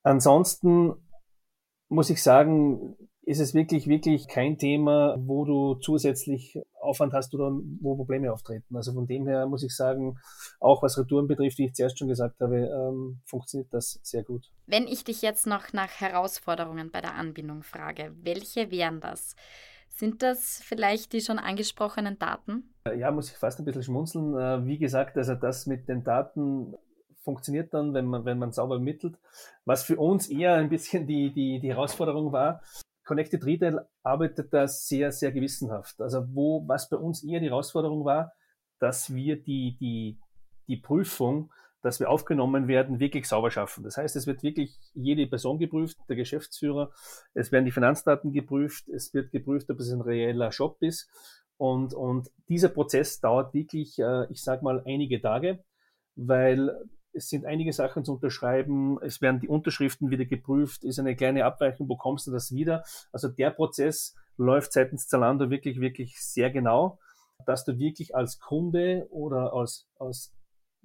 Ansonsten 0.03 0.93
muss 1.89 2.09
ich 2.09 2.21
sagen, 2.21 2.95
ist 3.23 3.39
es 3.39 3.55
wirklich, 3.55 3.87
wirklich 3.87 4.27
kein 4.27 4.59
Thema, 4.59 5.15
wo 5.17 5.45
du 5.45 5.75
zusätzlich 5.75 6.59
Aufwand 6.79 7.13
hast 7.13 7.33
oder 7.33 7.51
wo 7.81 7.95
Probleme 7.95 8.31
auftreten. 8.31 8.75
Also 8.75 8.93
von 8.93 9.07
dem 9.07 9.25
her 9.25 9.47
muss 9.47 9.63
ich 9.63 9.75
sagen, 9.75 10.19
auch 10.59 10.83
was 10.83 10.97
Retouren 10.97 11.27
betrifft, 11.27 11.57
wie 11.57 11.65
ich 11.65 11.73
zuerst 11.73 11.97
schon 11.97 12.07
gesagt 12.07 12.39
habe, 12.39 12.55
ähm, 12.55 13.21
funktioniert 13.25 13.73
das 13.73 13.99
sehr 14.03 14.23
gut. 14.23 14.51
Wenn 14.67 14.87
ich 14.87 15.03
dich 15.03 15.23
jetzt 15.23 15.47
noch 15.47 15.73
nach 15.73 15.89
Herausforderungen 15.99 16.91
bei 16.91 17.01
der 17.01 17.15
Anbindung 17.15 17.63
frage, 17.63 18.13
welche 18.21 18.69
wären 18.69 18.99
das? 18.99 19.35
Sind 19.95 20.21
das 20.23 20.61
vielleicht 20.61 21.13
die 21.13 21.21
schon 21.21 21.39
angesprochenen 21.39 22.19
Daten? 22.19 22.73
Ja, 22.97 23.11
muss 23.11 23.31
ich 23.31 23.37
fast 23.37 23.59
ein 23.59 23.65
bisschen 23.65 23.83
schmunzeln. 23.83 24.37
Äh, 24.37 24.65
wie 24.65 24.77
gesagt, 24.77 25.15
also 25.15 25.35
das 25.35 25.67
mit 25.67 25.87
den 25.87 26.03
Daten 26.03 26.75
funktioniert 27.23 27.73
dann, 27.73 27.93
wenn 27.93 28.05
man, 28.05 28.25
wenn 28.25 28.37
man 28.37 28.51
sauber 28.51 28.75
ermittelt. 28.75 29.17
Was 29.63 29.83
für 29.83 29.97
uns 29.97 30.27
eher 30.27 30.55
ein 30.55 30.69
bisschen 30.69 31.07
die, 31.07 31.33
die, 31.33 31.61
die 31.61 31.69
Herausforderung 31.69 32.33
war, 32.33 32.61
Connected 33.05 33.45
Retail 33.45 33.87
arbeitet 34.03 34.53
da 34.53 34.67
sehr, 34.67 35.13
sehr 35.13 35.31
gewissenhaft. 35.31 36.01
Also 36.01 36.25
wo, 36.33 36.67
was 36.67 36.89
bei 36.89 36.97
uns 36.97 37.23
eher 37.23 37.39
die 37.39 37.49
Herausforderung 37.49 38.03
war, 38.03 38.33
dass 38.79 39.13
wir 39.13 39.41
die, 39.41 39.77
die, 39.79 40.19
die 40.67 40.77
Prüfung 40.77 41.51
dass 41.85 41.99
wir 41.99 42.09
aufgenommen 42.09 42.67
werden, 42.67 42.99
wirklich 42.99 43.27
sauber 43.27 43.51
schaffen. 43.51 43.83
Das 43.83 43.97
heißt, 43.97 44.15
es 44.15 44.25
wird 44.25 44.41
wirklich 44.41 44.75
jede 44.95 45.27
Person 45.27 45.59
geprüft, 45.59 45.97
der 46.09 46.15
Geschäftsführer, 46.15 46.89
es 47.35 47.51
werden 47.51 47.65
die 47.65 47.71
Finanzdaten 47.71 48.33
geprüft, 48.33 48.89
es 48.89 49.13
wird 49.13 49.31
geprüft, 49.31 49.69
ob 49.69 49.79
es 49.79 49.91
ein 49.91 50.01
reeller 50.01 50.51
Shop 50.51 50.77
ist. 50.81 51.07
Und, 51.57 51.93
und 51.93 52.31
dieser 52.49 52.69
Prozess 52.69 53.19
dauert 53.21 53.53
wirklich, 53.53 53.99
äh, 53.99 54.25
ich 54.31 54.43
sage 54.43 54.63
mal, 54.63 54.81
einige 54.87 55.21
Tage, 55.21 55.63
weil 56.15 56.75
es 57.13 57.29
sind 57.29 57.45
einige 57.45 57.71
Sachen 57.71 58.03
zu 58.03 58.13
unterschreiben, 58.13 58.97
es 59.03 59.21
werden 59.21 59.39
die 59.39 59.47
Unterschriften 59.47 60.09
wieder 60.09 60.25
geprüft, 60.25 60.83
ist 60.83 60.97
eine 60.97 61.15
kleine 61.15 61.45
Abweichung, 61.45 61.87
bekommst 61.87 62.25
du 62.25 62.31
das 62.31 62.51
wieder? 62.51 62.83
Also 63.11 63.27
der 63.27 63.51
Prozess 63.51 64.15
läuft 64.37 64.73
seitens 64.73 65.07
Zalando 65.07 65.51
wirklich, 65.51 65.79
wirklich 65.79 66.19
sehr 66.19 66.49
genau, 66.49 66.97
dass 67.45 67.63
du 67.63 67.77
wirklich 67.77 68.15
als 68.15 68.39
Kunde 68.39 69.05
oder 69.11 69.53
als, 69.53 69.87
als 69.99 70.33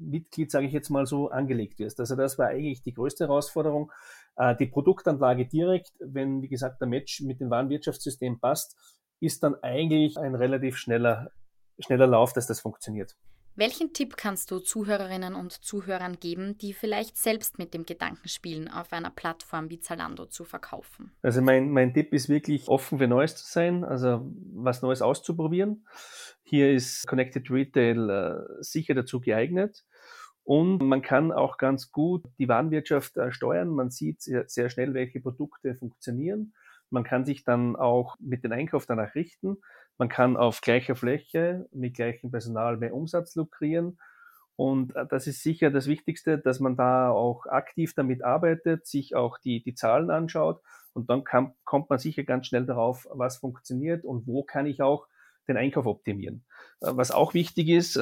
Mitglied, 0.01 0.51
sage 0.51 0.67
ich 0.67 0.73
jetzt 0.73 0.91
mal 0.91 1.07
so, 1.07 1.31
angelegt 1.31 1.79
wirst. 1.79 2.01
Also 2.01 2.17
das 2.17 2.39
war 2.39 2.49
eigentlich 2.49 2.83
die 2.83 2.95
größte 2.95 3.25
Herausforderung. 3.25 3.93
Äh, 4.37 4.57
die 4.57 4.67
Produktanlage 4.67 5.47
direkt, 5.47 5.93
wenn, 6.01 6.43
wie 6.43 6.49
gesagt, 6.49 6.81
der 6.81 6.89
Match 6.89 7.21
mit 7.21 7.41
dem 7.41 7.51
Warenwirtschaftssystem 7.51 8.41
passt, 8.41 8.77
ist 9.21 9.43
dann 9.43 9.55
eigentlich 9.63 10.17
ein 10.17 10.35
relativ 10.35 10.77
schneller, 10.77 11.31
schneller 11.79 12.07
Lauf, 12.07 12.33
dass 12.33 12.47
das 12.47 12.61
funktioniert. 12.61 13.17
Welchen 13.57 13.93
Tipp 13.93 14.17
kannst 14.17 14.51
du 14.51 14.61
Zuhörerinnen 14.61 15.35
und 15.35 15.53
Zuhörern 15.53 16.19
geben, 16.19 16.57
die 16.57 16.73
vielleicht 16.73 17.19
selbst 17.19 17.59
mit 17.59 17.75
dem 17.75 17.85
Gedanken 17.85 18.29
spielen, 18.29 18.69
auf 18.69 18.93
einer 18.93 19.11
Plattform 19.11 19.69
wie 19.69 19.81
Zalando 19.81 20.27
zu 20.27 20.45
verkaufen? 20.45 21.13
Also 21.21 21.43
mein, 21.43 21.71
mein 21.71 21.93
Tipp 21.93 22.15
ist 22.15 22.29
wirklich 22.29 22.69
offen 22.69 22.99
für 22.99 23.09
Neues 23.09 23.37
zu 23.37 23.45
sein, 23.45 23.85
also 23.85 24.31
was 24.55 24.83
Neues 24.83 25.03
auszuprobieren. 25.03 25.85
Hier 26.43 26.73
ist 26.73 27.07
Connected 27.07 27.51
Retail 27.51 28.09
äh, 28.09 28.63
sicher 28.63 28.95
dazu 28.95 29.21
geeignet. 29.21 29.85
Und 30.45 30.83
man 30.83 31.03
kann 31.03 31.33
auch 31.33 31.59
ganz 31.59 31.93
gut 31.93 32.25
die 32.39 32.49
Warenwirtschaft 32.49 33.17
äh, 33.17 33.31
steuern. 33.33 33.69
Man 33.69 33.91
sieht 33.91 34.23
sehr, 34.23 34.71
schnell, 34.71 34.95
welche 34.95 35.21
Produkte 35.21 35.75
funktionieren. 35.75 36.55
Man 36.91 37.05
kann 37.05 37.25
sich 37.25 37.45
dann 37.45 37.77
auch 37.77 38.17
mit 38.19 38.43
dem 38.43 38.53
Einkauf 38.53 38.87
danach 38.87 39.15
richten. 39.15 39.59
Man 39.97 40.09
kann 40.09 40.37
auf 40.37 40.61
gleicher 40.61 40.97
Fläche 40.97 41.69
mit 41.73 41.95
gleichem 41.95 42.31
Personal 42.31 42.79
mehr 42.79 42.95
Umsatz 42.95 43.37
lukrieren. 43.37 43.99
Und 44.57 44.95
äh, 44.97 45.07
das 45.07 45.27
ist 45.27 45.43
sicher 45.43 45.71
das 45.71 45.87
Wichtigste, 45.87 46.39
dass 46.39 46.61
man 46.61 46.77
da 46.77 47.11
auch 47.11 47.47
aktiv 47.47 47.95
damit 47.95 48.25
arbeitet, 48.25 48.87
sich 48.87 49.15
auch 49.15 49.39
die, 49.39 49.63
die 49.63 49.75
Zahlen 49.75 50.11
anschaut. 50.11 50.61
Und 50.93 51.09
dann 51.09 51.25
kann, 51.25 51.55
kommt 51.65 51.89
man 51.91 51.99
sicher 51.99 52.25
ganz 52.25 52.47
schnell 52.47 52.67
darauf, 52.67 53.07
was 53.11 53.39
funktioniert 53.39 54.05
und 54.05 54.27
wo 54.27 54.43
kann 54.43 54.67
ich 54.67 54.83
auch 54.83 55.07
den 55.49 55.57
Einkauf 55.57 55.87
optimieren. 55.87 56.45
Äh, 56.81 56.91
was 56.93 57.11
auch 57.11 57.35
wichtig 57.35 57.69
ist, 57.69 57.97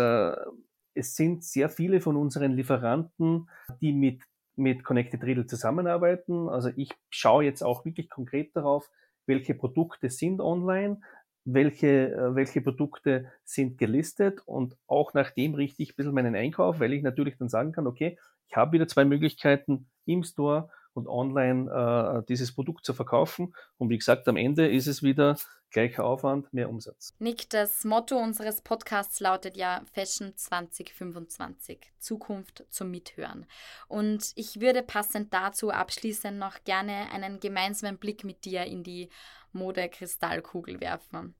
es 0.98 1.14
sind 1.14 1.44
sehr 1.44 1.68
viele 1.68 2.00
von 2.00 2.16
unseren 2.16 2.52
Lieferanten, 2.52 3.48
die 3.80 3.92
mit 3.92 4.22
mit 4.58 4.84
Connected 4.84 5.22
Retail 5.22 5.46
zusammenarbeiten. 5.46 6.48
Also 6.48 6.70
ich 6.76 6.90
schaue 7.10 7.44
jetzt 7.44 7.62
auch 7.62 7.84
wirklich 7.84 8.10
konkret 8.10 8.54
darauf, 8.56 8.90
welche 9.24 9.54
Produkte 9.54 10.10
sind 10.10 10.40
online, 10.40 11.00
welche, 11.44 12.12
äh, 12.12 12.34
welche 12.34 12.60
Produkte 12.60 13.30
sind 13.44 13.78
gelistet 13.78 14.42
und 14.46 14.76
auch 14.86 15.14
nach 15.14 15.30
dem 15.30 15.54
richte 15.54 15.82
ich 15.82 15.92
ein 15.92 15.96
bisschen 15.96 16.14
meinen 16.14 16.34
Einkauf, 16.34 16.80
weil 16.80 16.92
ich 16.92 17.02
natürlich 17.02 17.36
dann 17.38 17.48
sagen 17.48 17.72
kann, 17.72 17.86
okay, 17.86 18.18
ich 18.48 18.56
habe 18.56 18.72
wieder 18.72 18.88
zwei 18.88 19.04
Möglichkeiten 19.04 19.88
im 20.06 20.24
Store 20.24 20.70
und 20.98 21.08
online 21.08 21.70
äh, 21.70 22.26
dieses 22.28 22.52
Produkt 22.52 22.84
zu 22.84 22.92
verkaufen. 22.92 23.54
Und 23.78 23.88
wie 23.88 23.98
gesagt, 23.98 24.28
am 24.28 24.36
Ende 24.36 24.68
ist 24.68 24.86
es 24.86 25.02
wieder 25.02 25.36
gleicher 25.70 26.04
Aufwand, 26.04 26.52
mehr 26.52 26.68
Umsatz. 26.68 27.14
Nick, 27.18 27.48
das 27.50 27.84
Motto 27.84 28.16
unseres 28.16 28.62
Podcasts 28.62 29.20
lautet 29.20 29.56
ja 29.56 29.82
Fashion 29.92 30.34
2025, 30.34 31.92
Zukunft 31.98 32.64
zum 32.68 32.90
Mithören. 32.90 33.46
Und 33.86 34.32
ich 34.34 34.60
würde 34.60 34.82
passend 34.82 35.32
dazu 35.32 35.70
abschließend 35.70 36.38
noch 36.38 36.64
gerne 36.64 37.10
einen 37.12 37.40
gemeinsamen 37.40 37.98
Blick 37.98 38.24
mit 38.24 38.44
dir 38.44 38.64
in 38.64 38.82
die 38.82 39.08
Mode-Kristallkugel 39.52 40.80
werfen. 40.80 41.34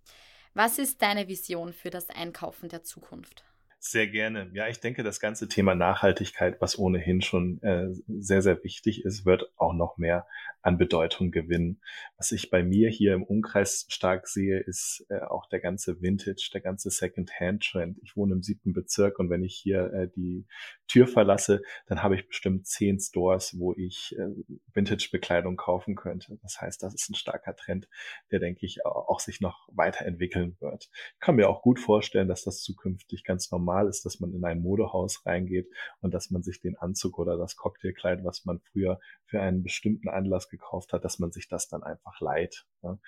Was 0.55 0.79
ist 0.79 1.03
deine 1.03 1.29
Vision 1.29 1.73
für 1.73 1.91
das 1.91 2.11
Einkaufen 2.11 2.69
der 2.69 2.83
Zukunft? 2.83 3.45
Sehr 3.81 4.09
gerne. 4.09 4.51
Ja, 4.55 4.67
ich 4.67 4.81
denke, 4.81 5.05
das 5.05 5.21
ganze 5.21 5.47
Thema 5.47 5.77
Nachhaltigkeit, 5.77 6.61
was 6.61 6.77
ohnehin 6.79 7.23
schon 7.23 7.63
äh, 7.63 7.87
sehr, 8.09 8.43
sehr 8.43 8.63
wichtig 8.65 9.05
ist, 9.05 9.25
wird 9.25 9.53
auch 9.57 9.73
noch 9.73 9.99
mehr 9.99 10.27
an 10.63 10.79
Bedeutung 10.79 11.31
gewinnen. 11.31 11.81
Was 12.17 12.33
ich 12.33 12.51
bei 12.51 12.65
mir 12.65 12.91
hier 12.91 13.15
im 13.15 13.23
Umkreis 13.23 13.87
stark 13.89 14.27
sehe, 14.27 14.59
ist 14.59 15.07
äh, 15.11 15.21
auch 15.21 15.47
der 15.47 15.61
ganze 15.61 16.03
Vintage, 16.03 16.51
der 16.53 16.61
ganze 16.61 16.91
Second-Hand-Trend. 16.91 18.01
Ich 18.03 18.17
wohne 18.17 18.35
im 18.35 18.43
siebten 18.43 18.73
Bezirk 18.73 19.21
und 19.21 19.31
wenn 19.31 19.45
ich 19.45 19.55
hier 19.55 19.93
äh, 19.93 20.09
die 20.09 20.45
Tür 20.89 21.07
verlasse, 21.07 21.63
dann 21.87 22.03
habe 22.03 22.17
ich 22.17 22.27
bestimmt 22.27 22.67
zehn 22.67 22.99
Stores, 22.99 23.59
wo 23.59 23.75
ich 23.75 24.17
äh, 24.19 24.27
Vintage-Bekleidung 24.75 25.57
kaufen 25.57 25.95
könnte. 25.95 26.39
Das 26.43 26.61
heißt, 26.61 26.83
das 26.83 26.95
ist 26.95 27.11
ein 27.11 27.15
starker 27.15 27.55
Trend, 27.55 27.89
der, 28.33 28.41
denke 28.41 28.67
ich, 28.67 28.85
auch 28.85 29.21
sich 29.21 29.41
noch 29.41 29.69
weiterentwickeln 29.73 30.57
wird. 30.59 30.91
Ich 31.15 31.21
kann 31.21 31.37
mir 31.37 31.49
auch 31.49 31.63
gut 31.63 31.79
vorstellen, 31.79 32.27
dass 32.27 32.43
das 32.43 32.63
zukünftig 32.63 33.23
ganz 33.23 33.53
normal 33.69 33.89
ist, 33.89 34.05
dass 34.07 34.21
man 34.21 34.33
in 34.33 34.45
ein 34.45 34.61
Modehaus 34.61 35.25
reingeht 35.27 35.69
und 36.01 36.15
dass 36.15 36.31
man 36.31 36.43
sich 36.43 36.61
den 36.61 36.77
Anzug 36.77 37.19
oder 37.19 37.37
das 37.37 37.57
Cocktailkleid, 37.57 38.25
was 38.25 38.45
man 38.45 38.61
früher 38.61 38.99
für 39.27 39.41
einen 39.41 39.63
bestimmten 39.63 40.09
Anlass 40.09 40.49
gekauft 40.49 40.93
hat, 40.93 41.05
dass 41.05 41.19
man 41.19 41.33
sich 41.33 41.49
das 41.49 41.69
dann 41.69 41.83
einfach 41.83 42.21
leiht. 42.21 42.67
Ja. 42.83 42.99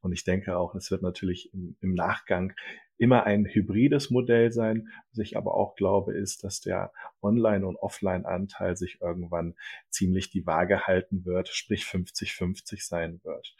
Und 0.00 0.12
ich 0.12 0.24
denke 0.24 0.56
auch, 0.56 0.74
es 0.74 0.90
wird 0.90 1.02
natürlich 1.02 1.52
im, 1.54 1.76
im 1.80 1.94
Nachgang 1.94 2.52
immer 2.98 3.24
ein 3.24 3.46
hybrides 3.46 4.10
Modell 4.10 4.52
sein. 4.52 4.88
Was 5.10 5.18
ich 5.20 5.38
aber 5.38 5.54
auch 5.54 5.74
glaube, 5.74 6.14
ist, 6.14 6.44
dass 6.44 6.60
der 6.60 6.92
Online- 7.22 7.66
und 7.66 7.76
Offline-Anteil 7.76 8.76
sich 8.76 9.00
irgendwann 9.00 9.54
ziemlich 9.88 10.30
die 10.30 10.46
Waage 10.46 10.86
halten 10.86 11.24
wird, 11.24 11.48
sprich 11.48 11.84
50-50 11.84 12.86
sein 12.86 13.20
wird. 13.24 13.56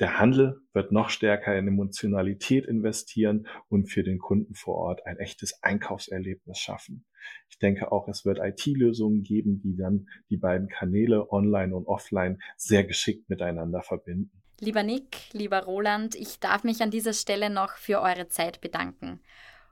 Der 0.00 0.18
Handel 0.18 0.60
wird 0.72 0.90
noch 0.90 1.10
stärker 1.10 1.56
in 1.56 1.68
Emotionalität 1.68 2.66
investieren 2.66 3.46
und 3.68 3.90
für 3.90 4.02
den 4.02 4.18
Kunden 4.18 4.54
vor 4.54 4.76
Ort 4.76 5.06
ein 5.06 5.18
echtes 5.18 5.62
Einkaufserlebnis 5.62 6.58
schaffen. 6.58 7.04
Ich 7.50 7.58
denke 7.58 7.92
auch, 7.92 8.08
es 8.08 8.24
wird 8.24 8.38
IT-Lösungen 8.38 9.22
geben, 9.22 9.60
die 9.60 9.76
dann 9.76 10.08
die 10.30 10.38
beiden 10.38 10.68
Kanäle 10.68 11.30
online 11.30 11.76
und 11.76 11.86
offline 11.86 12.40
sehr 12.56 12.84
geschickt 12.84 13.28
miteinander 13.28 13.82
verbinden. 13.82 14.42
Lieber 14.60 14.82
Nick, 14.82 15.32
lieber 15.32 15.62
Roland, 15.64 16.14
ich 16.14 16.40
darf 16.40 16.64
mich 16.64 16.82
an 16.82 16.90
dieser 16.90 17.12
Stelle 17.12 17.50
noch 17.50 17.76
für 17.76 18.00
eure 18.00 18.28
Zeit 18.28 18.60
bedanken. 18.60 19.20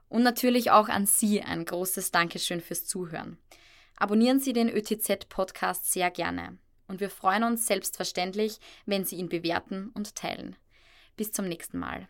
Und 0.07 0.23
natürlich 0.23 0.71
auch 0.71 0.89
an 0.89 1.05
Sie 1.05 1.41
ein 1.41 1.65
großes 1.65 2.11
Dankeschön 2.11 2.61
fürs 2.61 2.85
Zuhören. 2.85 3.37
Abonnieren 3.95 4.39
Sie 4.39 4.53
den 4.53 4.69
ÖTZ-Podcast 4.69 5.91
sehr 5.91 6.11
gerne 6.11 6.57
und 6.91 6.99
wir 6.99 7.09
freuen 7.09 7.43
uns 7.43 7.65
selbstverständlich, 7.65 8.59
wenn 8.85 9.05
Sie 9.05 9.15
ihn 9.15 9.29
bewerten 9.29 9.91
und 9.93 10.13
teilen. 10.13 10.57
Bis 11.15 11.31
zum 11.31 11.47
nächsten 11.47 11.79
Mal. 11.79 12.09